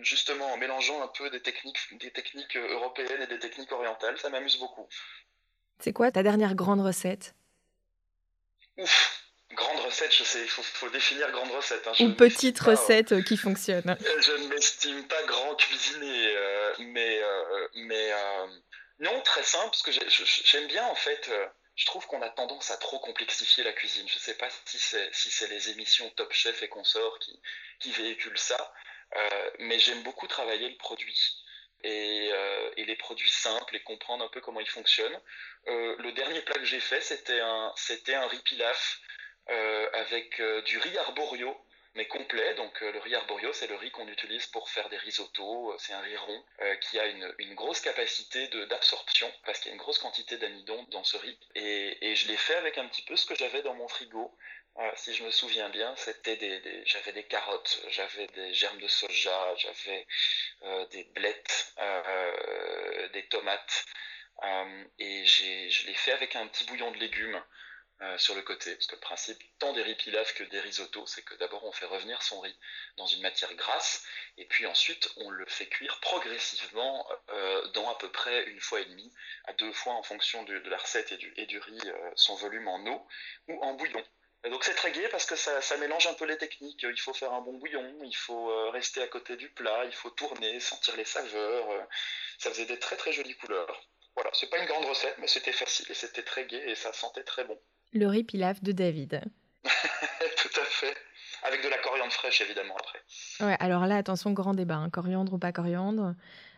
justement 0.00 0.52
en 0.52 0.56
mélangeant 0.56 1.02
un 1.02 1.08
peu 1.08 1.30
des 1.30 1.40
techniques, 1.40 1.78
des 1.98 2.10
techniques 2.10 2.56
européennes 2.56 3.22
et 3.22 3.26
des 3.26 3.38
techniques 3.38 3.72
orientales. 3.72 4.18
Ça 4.18 4.30
m'amuse 4.30 4.58
beaucoup. 4.58 4.88
C'est 5.80 5.92
quoi 5.92 6.10
ta 6.10 6.22
dernière 6.22 6.54
grande 6.54 6.80
recette? 6.80 7.34
Ouf, 8.76 9.20
grande 9.52 9.80
recette, 9.80 10.14
je 10.14 10.24
sais, 10.24 10.42
il 10.42 10.48
faut, 10.48 10.88
définir 10.90 11.30
grande 11.32 11.50
recette. 11.50 11.86
Hein. 11.86 11.92
Une 11.98 12.16
petite 12.16 12.60
recette 12.60 13.12
euh, 13.12 13.22
qui 13.22 13.36
fonctionne. 13.36 13.88
Euh, 13.88 14.20
je 14.20 14.32
ne 14.32 14.48
m'estime 14.48 15.04
pas 15.06 15.22
grand 15.24 15.54
cuisinier, 15.56 16.36
euh, 16.36 16.74
mais, 16.80 17.20
mais 17.74 18.10
non, 19.00 19.20
très 19.22 19.42
simple, 19.42 19.70
parce 19.70 19.82
que 19.82 19.92
j'aime 19.92 20.66
bien 20.66 20.86
en 20.86 20.94
fait. 20.94 21.30
Je 21.80 21.86
trouve 21.86 22.06
qu'on 22.06 22.20
a 22.20 22.28
tendance 22.28 22.70
à 22.70 22.76
trop 22.76 22.98
complexifier 22.98 23.64
la 23.64 23.72
cuisine. 23.72 24.06
Je 24.06 24.16
ne 24.16 24.20
sais 24.20 24.36
pas 24.36 24.48
si 24.66 24.78
c'est 24.78 25.08
si 25.14 25.48
les 25.48 25.70
émissions 25.70 26.10
Top 26.10 26.30
Chef 26.32 26.62
et 26.62 26.68
consorts 26.68 27.18
qui, 27.80 27.90
véhiculent 27.92 28.38
ça, 28.38 28.74
mais 29.60 29.78
j'aime 29.78 30.02
beaucoup 30.02 30.26
travailler 30.26 30.68
le 30.68 30.76
produit. 30.76 31.18
Et, 31.82 32.30
et, 32.76 32.84
les 32.84 32.96
produits 32.96 33.30
simples 33.30 33.74
et 33.76 33.80
comprendre 33.80 34.22
un 34.22 34.28
peu 34.28 34.42
comment 34.42 34.60
ils 34.60 34.68
fonctionnent. 34.68 35.18
Euh, 35.68 35.96
le 35.98 36.12
dernier 36.12 36.40
plat 36.42 36.54
que 36.54 36.64
j'ai 36.64 36.80
fait, 36.80 37.00
c'était 37.00 37.40
un, 37.40 37.72
c'était 37.76 38.14
un 38.14 38.26
riz 38.26 38.40
pilaf 38.42 39.00
euh, 39.50 39.88
avec 39.92 40.40
euh, 40.40 40.62
du 40.62 40.78
riz 40.78 40.96
arborio, 40.98 41.56
mais 41.94 42.06
complet. 42.06 42.54
Donc 42.54 42.80
le 42.80 42.98
riz 42.98 43.14
arborio, 43.14 43.52
c'est 43.52 43.66
le 43.66 43.76
riz 43.76 43.90
qu'on 43.90 44.08
utilise 44.08 44.46
pour 44.46 44.68
faire 44.70 44.88
des 44.88 44.98
risottos. 44.98 45.76
C'est 45.78 45.92
un 45.92 46.00
riz 46.00 46.16
rond 46.16 46.44
qui 46.82 46.98
a 46.98 47.06
une, 47.06 47.54
grosse 47.54 47.80
capacité 47.80 48.48
d'absorption 48.68 49.30
parce 49.44 49.58
qu'il 49.60 49.68
y 49.68 49.72
a 49.72 49.74
une 49.74 49.80
grosse 49.80 49.98
quantité 49.98 50.36
d'amidon 50.38 50.82
dans 50.90 51.04
ce 51.04 51.16
riz. 51.16 51.38
Et, 51.54 52.14
je 52.14 52.28
l'ai 52.28 52.36
fait 52.36 52.54
avec 52.56 52.78
un 52.78 52.86
petit 52.88 53.02
peu 53.02 53.16
ce 53.16 53.26
que 53.26 53.34
j'avais 53.34 53.62
dans 53.62 53.74
mon 53.74 53.88
frigo. 53.88 54.36
si 54.96 55.14
je 55.14 55.24
me 55.24 55.30
souviens 55.30 55.68
bien, 55.68 55.94
c'était 55.96 56.36
des, 56.36 56.82
j'avais 56.86 57.12
des 57.12 57.24
carottes, 57.24 57.82
j'avais 57.88 58.26
des 58.28 58.54
germes 58.54 58.80
de 58.80 58.88
soja, 58.88 59.54
j'avais 59.56 60.06
euh, 60.62 60.86
des 60.88 61.04
blettes, 61.04 61.74
euh, 61.78 63.08
des 63.08 63.26
tomates, 63.28 63.84
euh, 64.44 64.84
et 64.98 65.24
je 65.24 65.86
l'ai 65.86 65.94
fait 65.94 66.12
avec 66.12 66.36
un 66.36 66.46
petit 66.46 66.64
bouillon 66.64 66.90
de 66.90 66.98
légumes 66.98 67.42
euh, 68.02 68.16
sur 68.16 68.34
le 68.34 68.40
côté. 68.40 68.74
Parce 68.74 68.86
que 68.86 68.94
le 68.94 69.00
principe 69.00 69.38
tant 69.58 69.74
des 69.74 69.82
riz 69.82 69.94
pilaf 69.94 70.32
que 70.32 70.42
des 70.44 70.60
risottos, 70.60 71.06
c'est 71.06 71.22
que 71.22 71.34
d'abord 71.34 71.64
on 71.64 71.72
fait 71.72 71.84
revenir 71.84 72.22
son 72.22 72.40
riz 72.40 72.58
dans 72.96 73.06
une 73.06 73.20
matière 73.20 73.52
grasse, 73.56 74.06
et 74.38 74.46
puis 74.46 74.64
ensuite 74.64 75.10
on 75.16 75.28
le 75.28 75.44
fait 75.44 75.66
cuire 75.66 76.00
progressivement 76.00 77.06
euh, 77.28 77.68
dans 77.72 77.90
à 77.90 77.98
peu 77.98 78.10
près 78.10 78.44
une 78.44 78.60
fois 78.60 78.80
et 78.80 78.86
demie 78.86 79.12
à 79.44 79.52
deux 79.52 79.72
fois 79.74 79.92
en 79.92 80.02
fonction 80.02 80.42
de, 80.44 80.54
la 80.54 80.78
recette 80.78 81.12
et 81.12 81.18
du, 81.18 81.30
du 81.46 81.58
riz, 81.58 81.78
euh, 81.84 82.10
son 82.16 82.36
volume 82.36 82.68
en 82.68 82.86
eau 82.86 83.06
ou 83.48 83.62
en 83.62 83.74
bouillon. 83.74 84.02
Donc 84.44 84.64
c'est 84.64 84.74
très 84.74 84.92
gai 84.92 85.06
parce 85.08 85.26
que 85.26 85.36
ça, 85.36 85.60
ça, 85.60 85.76
mélange 85.76 86.06
un 86.06 86.14
peu 86.14 86.24
les 86.24 86.38
techniques. 86.38 86.82
Il 86.82 87.00
faut 87.00 87.12
faire 87.12 87.34
un 87.34 87.42
bon 87.42 87.52
bouillon, 87.58 87.98
il 88.02 88.16
faut 88.16 88.70
rester 88.70 89.02
à 89.02 89.08
côté 89.08 89.36
du 89.36 89.50
plat, 89.50 89.84
il 89.84 89.92
faut 89.92 90.08
tourner, 90.08 90.58
sentir 90.60 90.96
les 90.96 91.04
saveurs. 91.04 91.68
Ça 92.38 92.48
faisait 92.48 92.64
des 92.64 92.78
très 92.78 92.96
très 92.96 93.12
jolies 93.12 93.36
couleurs. 93.36 93.86
Voilà, 94.14 94.30
c'est 94.32 94.48
pas 94.48 94.58
une 94.58 94.66
grande 94.66 94.86
recette, 94.86 95.18
mais 95.18 95.26
c'était 95.26 95.52
facile 95.52 95.84
et 95.90 95.94
c'était 95.94 96.22
très 96.22 96.46
gai 96.46 96.62
et 96.70 96.74
ça 96.74 96.94
sentait 96.94 97.24
très 97.24 97.44
bon. 97.44 97.60
Le 97.92 98.06
riz 98.06 98.24
pilaf 98.24 98.62
de 98.62 98.72
David. 98.72 99.20
Tout 99.64 100.60
à 100.60 100.64
fait. 100.64 100.96
Avec 101.42 101.62
de 101.62 101.68
la 101.68 101.78
coriandre 101.78 102.12
fraîche, 102.12 102.40
évidemment, 102.40 102.76
après. 102.76 103.00
Ouais, 103.40 103.56
alors 103.60 103.86
là, 103.86 103.96
attention, 103.96 104.32
grand 104.32 104.54
débat, 104.54 104.76
hein. 104.76 104.90
coriandre 104.90 105.32
ou 105.32 105.38
pas 105.38 105.52
coriandre. 105.52 106.14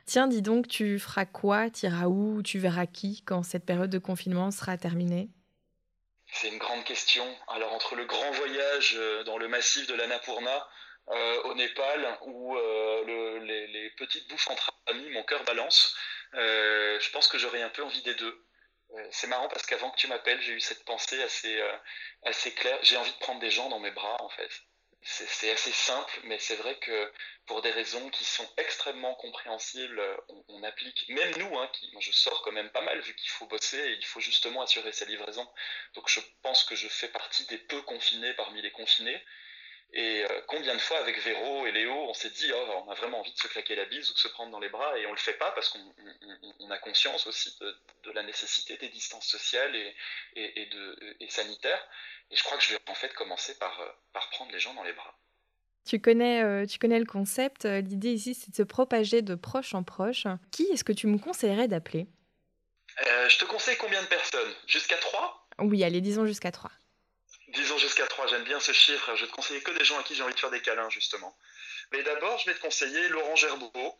Tiens, 0.06 0.26
dis 0.26 0.42
donc, 0.42 0.68
tu 0.68 0.98
feras 0.98 1.24
quoi? 1.24 1.70
Tu 1.70 1.86
iras 1.86 2.06
où? 2.06 2.42
Tu 2.42 2.58
verras 2.58 2.86
qui 2.86 3.22
quand 3.22 3.42
cette 3.42 3.64
période 3.64 3.90
de 3.90 3.98
confinement 3.98 4.50
sera 4.50 4.76
terminée? 4.76 5.30
C'est 6.32 6.48
une 6.48 6.58
grande 6.58 6.84
question. 6.84 7.24
Alors, 7.48 7.72
entre 7.72 7.94
le 7.94 8.04
grand 8.04 8.30
voyage 8.32 8.94
euh, 8.96 9.22
dans 9.24 9.38
le 9.38 9.48
massif 9.48 9.86
de 9.86 9.94
l'Annapurna, 9.94 10.66
euh, 11.08 11.42
au 11.42 11.54
Népal, 11.54 12.18
ou 12.22 12.56
euh, 12.56 13.04
le, 13.04 13.44
les, 13.44 13.66
les, 13.66 13.90
petites 13.90 14.28
bouffes 14.28 14.48
entre 14.48 14.72
amis, 14.86 15.10
mon 15.10 15.22
cœur 15.24 15.42
balance. 15.44 15.96
Euh, 16.34 16.98
je 17.00 17.10
pense 17.10 17.26
que 17.28 17.38
j'aurais 17.38 17.62
un 17.62 17.68
peu 17.68 17.82
envie 17.82 18.02
des 18.02 18.14
deux. 18.14 18.44
Euh, 18.94 19.08
c'est 19.10 19.26
marrant 19.26 19.48
parce 19.48 19.64
qu'avant 19.66 19.90
que 19.90 19.96
tu 19.96 20.06
m'appelles, 20.08 20.40
j'ai 20.42 20.52
eu 20.52 20.60
cette 20.60 20.84
pensée 20.84 21.22
assez, 21.22 21.60
euh, 21.60 21.76
assez 22.24 22.52
claire. 22.54 22.78
J'ai 22.82 22.96
envie 22.96 23.12
de 23.12 23.18
prendre 23.18 23.40
des 23.40 23.50
gens 23.50 23.68
dans 23.68 23.80
mes 23.80 23.90
bras, 23.90 24.22
en 24.22 24.28
fait. 24.28 24.50
C'est 25.04 25.50
assez 25.50 25.72
simple, 25.72 26.20
mais 26.24 26.38
c'est 26.38 26.54
vrai 26.54 26.78
que 26.78 27.12
pour 27.46 27.60
des 27.60 27.72
raisons 27.72 28.08
qui 28.10 28.24
sont 28.24 28.48
extrêmement 28.56 29.16
compréhensibles, 29.16 30.00
on, 30.46 30.62
applique, 30.62 31.08
même 31.08 31.32
nous, 31.38 31.58
hein, 31.58 31.68
qui, 31.72 31.92
je 31.98 32.12
sors 32.12 32.40
quand 32.42 32.52
même 32.52 32.70
pas 32.70 32.82
mal 32.82 33.00
vu 33.00 33.12
qu'il 33.16 33.30
faut 33.30 33.46
bosser 33.46 33.78
et 33.78 33.92
il 33.94 34.04
faut 34.04 34.20
justement 34.20 34.62
assurer 34.62 34.92
sa 34.92 35.04
livraison. 35.06 35.44
Donc 35.94 36.08
je 36.08 36.20
pense 36.42 36.62
que 36.62 36.76
je 36.76 36.86
fais 36.86 37.08
partie 37.08 37.44
des 37.46 37.58
peu 37.58 37.82
confinés 37.82 38.32
parmi 38.34 38.62
les 38.62 38.70
confinés. 38.70 39.20
Et 39.94 40.24
euh, 40.24 40.40
combien 40.46 40.74
de 40.74 40.80
fois 40.80 40.98
avec 40.98 41.18
Véro 41.22 41.66
et 41.66 41.72
Léo, 41.72 41.92
on 41.92 42.14
s'est 42.14 42.30
dit, 42.30 42.50
oh, 42.54 42.84
on 42.86 42.90
a 42.90 42.94
vraiment 42.94 43.20
envie 43.20 43.32
de 43.32 43.38
se 43.38 43.46
claquer 43.46 43.76
la 43.76 43.84
bise 43.84 44.10
ou 44.10 44.14
de 44.14 44.18
se 44.18 44.28
prendre 44.28 44.50
dans 44.50 44.58
les 44.58 44.70
bras, 44.70 44.98
et 44.98 45.06
on 45.06 45.10
le 45.12 45.18
fait 45.18 45.34
pas 45.34 45.50
parce 45.50 45.68
qu'on 45.68 45.80
on, 45.80 46.54
on 46.60 46.70
a 46.70 46.78
conscience 46.78 47.26
aussi 47.26 47.54
de, 47.60 47.76
de, 48.04 48.10
la 48.12 48.22
nécessité 48.22 48.78
des 48.78 48.88
distances 48.88 49.26
sociales 49.26 49.76
et, 49.76 49.94
et, 50.34 50.62
et, 50.62 50.66
de, 50.66 51.16
et 51.20 51.28
sanitaires. 51.28 51.86
Et 52.30 52.36
je 52.36 52.42
crois 52.42 52.56
que 52.56 52.64
je 52.64 52.70
vais 52.70 52.80
en 52.88 52.94
fait 52.94 53.12
commencer 53.12 53.58
par, 53.58 53.78
euh, 53.80 53.88
par 54.14 54.30
prendre 54.30 54.50
les 54.52 54.60
gens 54.60 54.72
dans 54.72 54.84
les 54.84 54.94
bras. 54.94 55.14
Tu 55.84 56.00
connais, 56.00 56.42
euh, 56.42 56.64
tu 56.64 56.78
connais 56.78 56.98
le 56.98 57.04
concept. 57.04 57.66
L'idée 57.66 58.12
ici, 58.12 58.34
c'est 58.34 58.50
de 58.50 58.56
se 58.56 58.62
propager 58.62 59.20
de 59.20 59.34
proche 59.34 59.74
en 59.74 59.82
proche. 59.82 60.26
Qui 60.52 60.62
est-ce 60.72 60.84
que 60.84 60.92
tu 60.92 61.06
me 61.06 61.18
conseillerais 61.18 61.68
d'appeler? 61.68 62.06
Euh, 63.06 63.28
Je 63.28 63.38
te 63.38 63.44
conseille 63.44 63.76
combien 63.76 64.00
de 64.00 64.06
personnes? 64.06 64.54
Jusqu'à 64.66 64.96
trois? 64.96 65.46
Oui, 65.58 65.84
allez, 65.84 66.00
disons 66.00 66.24
jusqu'à 66.24 66.50
trois. 66.50 66.70
Disons 67.52 67.76
jusqu'à 67.78 68.06
3, 68.06 68.28
j'aime 68.28 68.44
bien 68.44 68.60
ce 68.60 68.72
chiffre. 68.72 69.14
Je 69.14 69.24
vais 69.24 69.30
te 69.30 69.36
conseiller 69.36 69.62
que 69.62 69.72
des 69.72 69.84
gens 69.84 69.98
à 69.98 70.02
qui 70.02 70.14
j'ai 70.14 70.22
envie 70.22 70.34
de 70.34 70.40
faire 70.40 70.50
des 70.50 70.62
câlins, 70.62 70.88
justement. 70.90 71.36
Mais 71.92 72.02
d'abord, 72.02 72.38
je 72.38 72.46
vais 72.46 72.54
te 72.54 72.60
conseiller 72.60 73.08
Laurent 73.08 73.36
Gerbeau, 73.36 73.98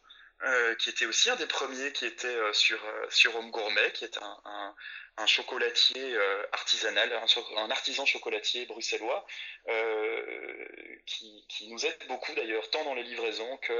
qui 0.78 0.90
était 0.90 1.06
aussi 1.06 1.30
un 1.30 1.36
des 1.36 1.46
premiers 1.46 1.92
qui 1.92 2.04
était 2.06 2.36
sur, 2.52 2.78
sur 3.10 3.36
Home 3.36 3.50
Gourmet, 3.50 3.92
qui 3.92 4.04
est 4.04 4.18
un, 4.18 4.74
un 5.18 5.26
chocolatier 5.26 6.14
euh, 6.14 6.46
artisanal, 6.52 7.12
un, 7.12 7.70
artisan 7.70 8.06
chocolatier 8.06 8.64
bruxellois, 8.66 9.26
euh, 9.68 10.96
qui, 11.06 11.68
nous 11.68 11.86
aide 11.86 12.06
beaucoup 12.08 12.34
d'ailleurs, 12.34 12.68
tant 12.70 12.84
dans 12.84 12.94
les 12.94 13.02
livraisons 13.02 13.56
que 13.58 13.72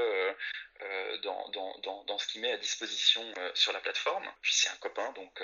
euh, 0.81 1.17
dans, 1.23 2.17
ce 2.17 2.27
qu'il 2.27 2.41
met 2.41 2.51
à 2.51 2.57
disposition 2.57 3.21
sur 3.53 3.73
la 3.73 3.79
plateforme. 3.79 4.25
Puis 4.41 4.53
c'est 4.53 4.69
un 4.69 4.75
copain, 4.77 5.11
donc 5.13 5.41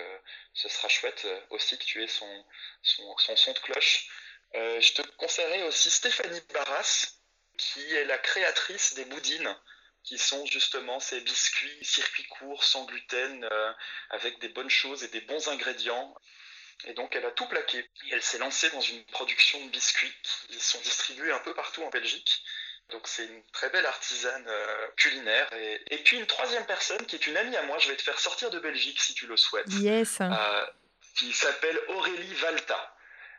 ce 0.54 0.70
sera 0.70 0.88
chouette 0.88 1.28
aussi 1.50 1.78
que 1.78 1.84
tu 1.84 2.04
aies 2.04 2.08
son, 2.08 2.46
son, 2.84 3.18
son 3.18 3.54
de 3.54 3.60
cloche. 3.60 4.08
je 4.54 4.94
te 4.94 5.02
conseillerais 5.18 5.64
aussi 5.64 5.90
Stéphanie 5.90 6.42
Barras, 6.54 7.14
qui 7.58 7.94
est 7.94 8.06
la 8.06 8.18
créatrice 8.18 8.94
des 8.94 9.06
boudines 9.06 9.56
qui 10.04 10.18
sont 10.18 10.46
justement 10.46 11.00
ces 11.00 11.22
biscuits 11.22 11.78
circuit 11.84 12.26
court, 12.26 12.64
sans 12.64 12.86
gluten, 12.86 13.48
euh, 13.52 13.74
avec 14.10 14.40
des 14.40 14.50
bonnes 14.50 14.70
choses 14.70 15.04
et 15.04 15.08
des 15.10 15.22
bons 15.22 15.48
ingrédients. 15.48 16.16
Et 16.86 16.94
donc 16.94 17.16
elle 17.16 17.26
a 17.26 17.32
tout 17.32 17.48
plaqué. 17.48 17.80
Et 17.80 18.14
elle 18.14 18.24
s'est 18.24 18.38
lancée 18.38 18.70
dans 18.70 18.82
une 18.82 19.04
production 19.06 19.64
de 19.66 19.70
biscuits 19.70 20.14
qui 20.48 20.60
sont 20.60 20.80
distribués 20.82 21.32
un 21.32 21.40
peu 21.40 21.54
partout 21.54 21.84
en 21.84 21.90
Belgique. 21.90 22.44
Donc 22.90 23.08
c'est 23.08 23.26
une 23.26 23.44
très 23.52 23.70
belle 23.70 23.86
artisane 23.86 24.46
euh, 24.48 24.88
culinaire. 24.96 25.48
Et, 25.54 25.98
puis 26.04 26.18
une 26.18 26.26
troisième 26.26 26.66
personne 26.66 27.06
qui 27.06 27.16
est 27.16 27.28
une 27.28 27.38
amie 27.38 27.56
à 27.56 27.64
moi, 27.64 27.78
je 27.78 27.90
vais 27.90 27.96
te 27.96 28.02
faire 28.02 28.20
sortir 28.20 28.50
de 28.50 28.60
Belgique 28.60 29.00
si 29.00 29.14
tu 29.14 29.28
le 29.28 29.38
souhaites. 29.38 29.68
Yes. 29.80 30.22
Euh, 30.22 30.66
qui 31.16 31.34
s'appelle 31.34 31.80
Aurélie 31.90 32.34
Valta. 32.36 32.96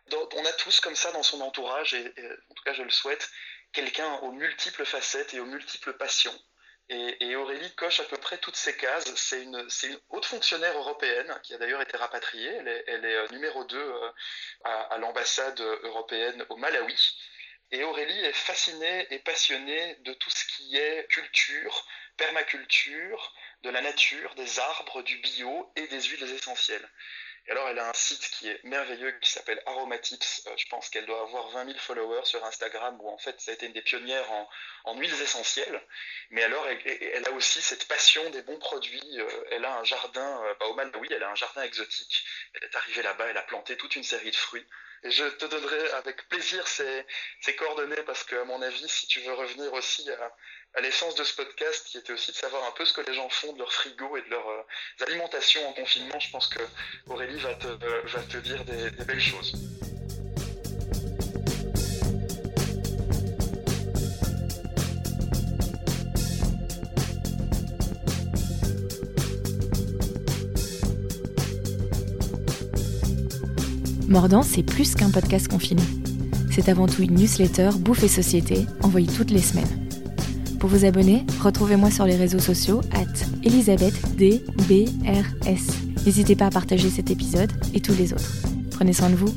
Donc, 0.09 0.35
on 0.35 0.45
a 0.45 0.53
tous 0.53 0.81
comme 0.81 0.97
ça 0.97 1.13
dans 1.13 1.23
son 1.23 1.41
entourage, 1.41 1.95
et 1.95 2.05
en 2.51 2.55
tout 2.55 2.65
cas 2.65 2.73
je 2.75 2.83
le 2.83 2.91
souhaite, 2.91 3.31
quelqu'un 3.73 4.13
aux 4.17 4.33
multiples 4.33 4.85
facettes 4.85 5.35
et 5.35 5.41
aux 5.41 5.47
multiples 5.47 5.93
passions. 5.95 6.37
Et, 6.93 7.37
Aurélie 7.37 7.73
coche 7.77 8.01
à 8.01 8.05
peu 8.05 8.17
près 8.17 8.39
toutes 8.39 8.57
ces 8.57 8.77
cases. 8.77 9.15
C'est 9.15 9.45
une, 9.45 9.65
haute 10.09 10.25
fonctionnaire 10.25 10.77
européenne 10.77 11.33
qui 11.45 11.55
a 11.55 11.59
d'ailleurs 11.59 11.81
été 11.81 11.97
rapatriée. 11.97 12.51
Elle 12.89 13.05
est, 13.05 13.15
euh, 13.15 13.29
numéro 13.31 13.65
2 13.65 13.79
euh, 13.79 14.11
à, 14.65 14.99
l'ambassade 14.99 15.61
européenne 15.61 16.45
au 16.49 16.57
Malawi. 16.57 17.17
Et 17.71 17.85
Aurélie 17.85 18.19
est 18.19 18.33
fascinée 18.33 19.07
et 19.11 19.21
passionnée 19.21 19.97
de 20.01 20.13
tout 20.15 20.31
ce 20.31 20.45
qui 20.45 20.77
est 20.77 21.07
culture, 21.09 21.87
permaculture, 22.17 23.35
de 23.63 23.71
la 23.71 23.83
nature, 23.83 24.35
des 24.35 24.59
arbres, 24.59 25.03
du 25.03 25.19
bio 25.19 25.73
et 25.77 25.87
des 25.87 26.03
huiles 26.03 26.29
essentielles. 26.35 26.89
Et 27.47 27.51
alors, 27.53 27.69
elle 27.69 27.79
a 27.79 27.89
un 27.89 27.95
site 27.95 28.31
qui 28.31 28.49
est 28.49 28.63
merveilleux 28.65 29.13
qui 29.21 29.31
s'appelle 29.31 29.63
Aromatips. 29.67 30.43
Euh, 30.47 30.51
je 30.57 30.67
pense 30.69 30.89
qu'elle 30.89 31.07
doit 31.07 31.23
avoir 31.23 31.49
20 31.51 31.67
000 31.67 31.79
followers 31.79 32.25
sur 32.25 32.45
Instagram, 32.45 32.99
où 33.01 33.09
en 33.09 33.19
fait, 33.19 33.41
ça 33.41 33.51
a 33.51 33.55
été 33.55 33.67
une 33.67 33.73
des 33.73 33.83
pionnières 33.83 34.31
en, 34.85 34.95
huiles 34.97 35.23
essentielles. 35.23 35.81
Mais 36.31 36.43
alors, 36.43 36.67
elle, 36.69 37.27
a 37.27 37.31
aussi 37.33 37.61
cette 37.61 37.89
passion 37.89 38.29
des 38.31 38.43
bons 38.43 38.59
produits. 38.59 39.21
Euh, 39.21 39.45
elle 39.51 39.65
a 39.65 39.79
un 39.79 39.85
jardin, 39.85 40.45
euh, 40.45 40.55
bah, 40.61 40.67
au 40.67 40.75
Malawi, 40.75 41.09
elle 41.11 41.23
a 41.23 41.31
un 41.31 41.35
jardin 41.35 41.63
exotique. 41.63 42.25
Elle 42.55 42.65
est 42.65 42.77
arrivée 42.77 43.03
là-bas, 43.03 43.27
elle 43.29 43.39
a 43.39 43.43
planté 43.43 43.77
toute 43.77 43.97
une 43.97 44.05
série 44.05 44.31
de 44.31 44.37
fruits. 44.37 44.67
Et 45.03 45.11
je 45.11 45.25
te 45.25 45.47
donnerai 45.47 45.91
avec 45.93 46.29
plaisir 46.29 46.67
ces, 46.69 47.07
ces 47.41 47.57
coordonnées 47.57 48.03
parce 48.05 48.23
qu'à 48.25 48.45
mon 48.45 48.61
avis, 48.61 48.87
si 48.89 49.07
tu 49.07 49.21
veux 49.21 49.33
revenir 49.33 49.73
aussi 49.73 50.11
à, 50.11 50.37
à 50.75 50.81
l'essence 50.81 51.15
de 51.17 51.25
ce 51.25 51.35
podcast, 51.35 51.87
qui 51.87 51.99
était 51.99 52.13
aussi 52.13 52.31
de 52.31 52.37
savoir 52.37 52.63
un 52.69 52.71
peu 52.73 52.85
ce 52.85 52.93
que 52.93 53.01
les 53.01 53.15
gens 53.15 53.29
font 53.29 53.53
de 53.53 53.59
leur 53.59 53.73
frigo 53.73 54.17
et 54.17 54.23
de 54.23 54.31
leur 54.31 54.49
euh, 54.49 54.63
alimentation 55.07 55.67
en 55.69 55.73
confinement. 55.73 56.19
Je 56.21 56.31
pense 56.31 56.47
que 56.49 56.61
Aurélie 57.09 57.41
va 57.41 57.55
te, 57.55 57.67
euh, 57.67 58.03
va 58.05 58.23
te 58.23 58.37
dire 58.39 58.65
des, 58.65 58.91
des 58.91 59.05
belles 59.05 59.21
choses. 59.21 59.55
Mordant, 74.07 74.43
c'est 74.43 74.65
plus 74.65 74.97
qu'un 74.97 75.11
podcast 75.11 75.47
confiné. 75.47 75.83
C'est 76.51 76.69
avant 76.69 76.89
tout 76.89 77.03
une 77.03 77.15
newsletter 77.15 77.71
Bouffe 77.79 78.03
et 78.03 78.09
Société, 78.09 78.67
envoyée 78.83 79.07
toutes 79.07 79.31
les 79.31 79.41
semaines. 79.41 79.90
Pour 80.61 80.69
vous 80.69 80.85
abonner, 80.85 81.25
retrouvez-moi 81.43 81.91
sur 81.91 82.05
les 82.05 82.17
réseaux 82.17 82.39
sociaux 82.39 82.83
at 82.93 83.07
ElisabethDBRS. 83.43 86.05
N'hésitez 86.05 86.37
pas 86.37 86.47
à 86.47 86.51
partager 86.51 86.91
cet 86.91 87.11
épisode 87.11 87.51
et 87.73 87.81
tous 87.81 87.95
les 87.95 88.13
autres. 88.13 88.31
Prenez 88.71 88.93
soin 88.93 89.09
de 89.09 89.17
vous 89.17 89.33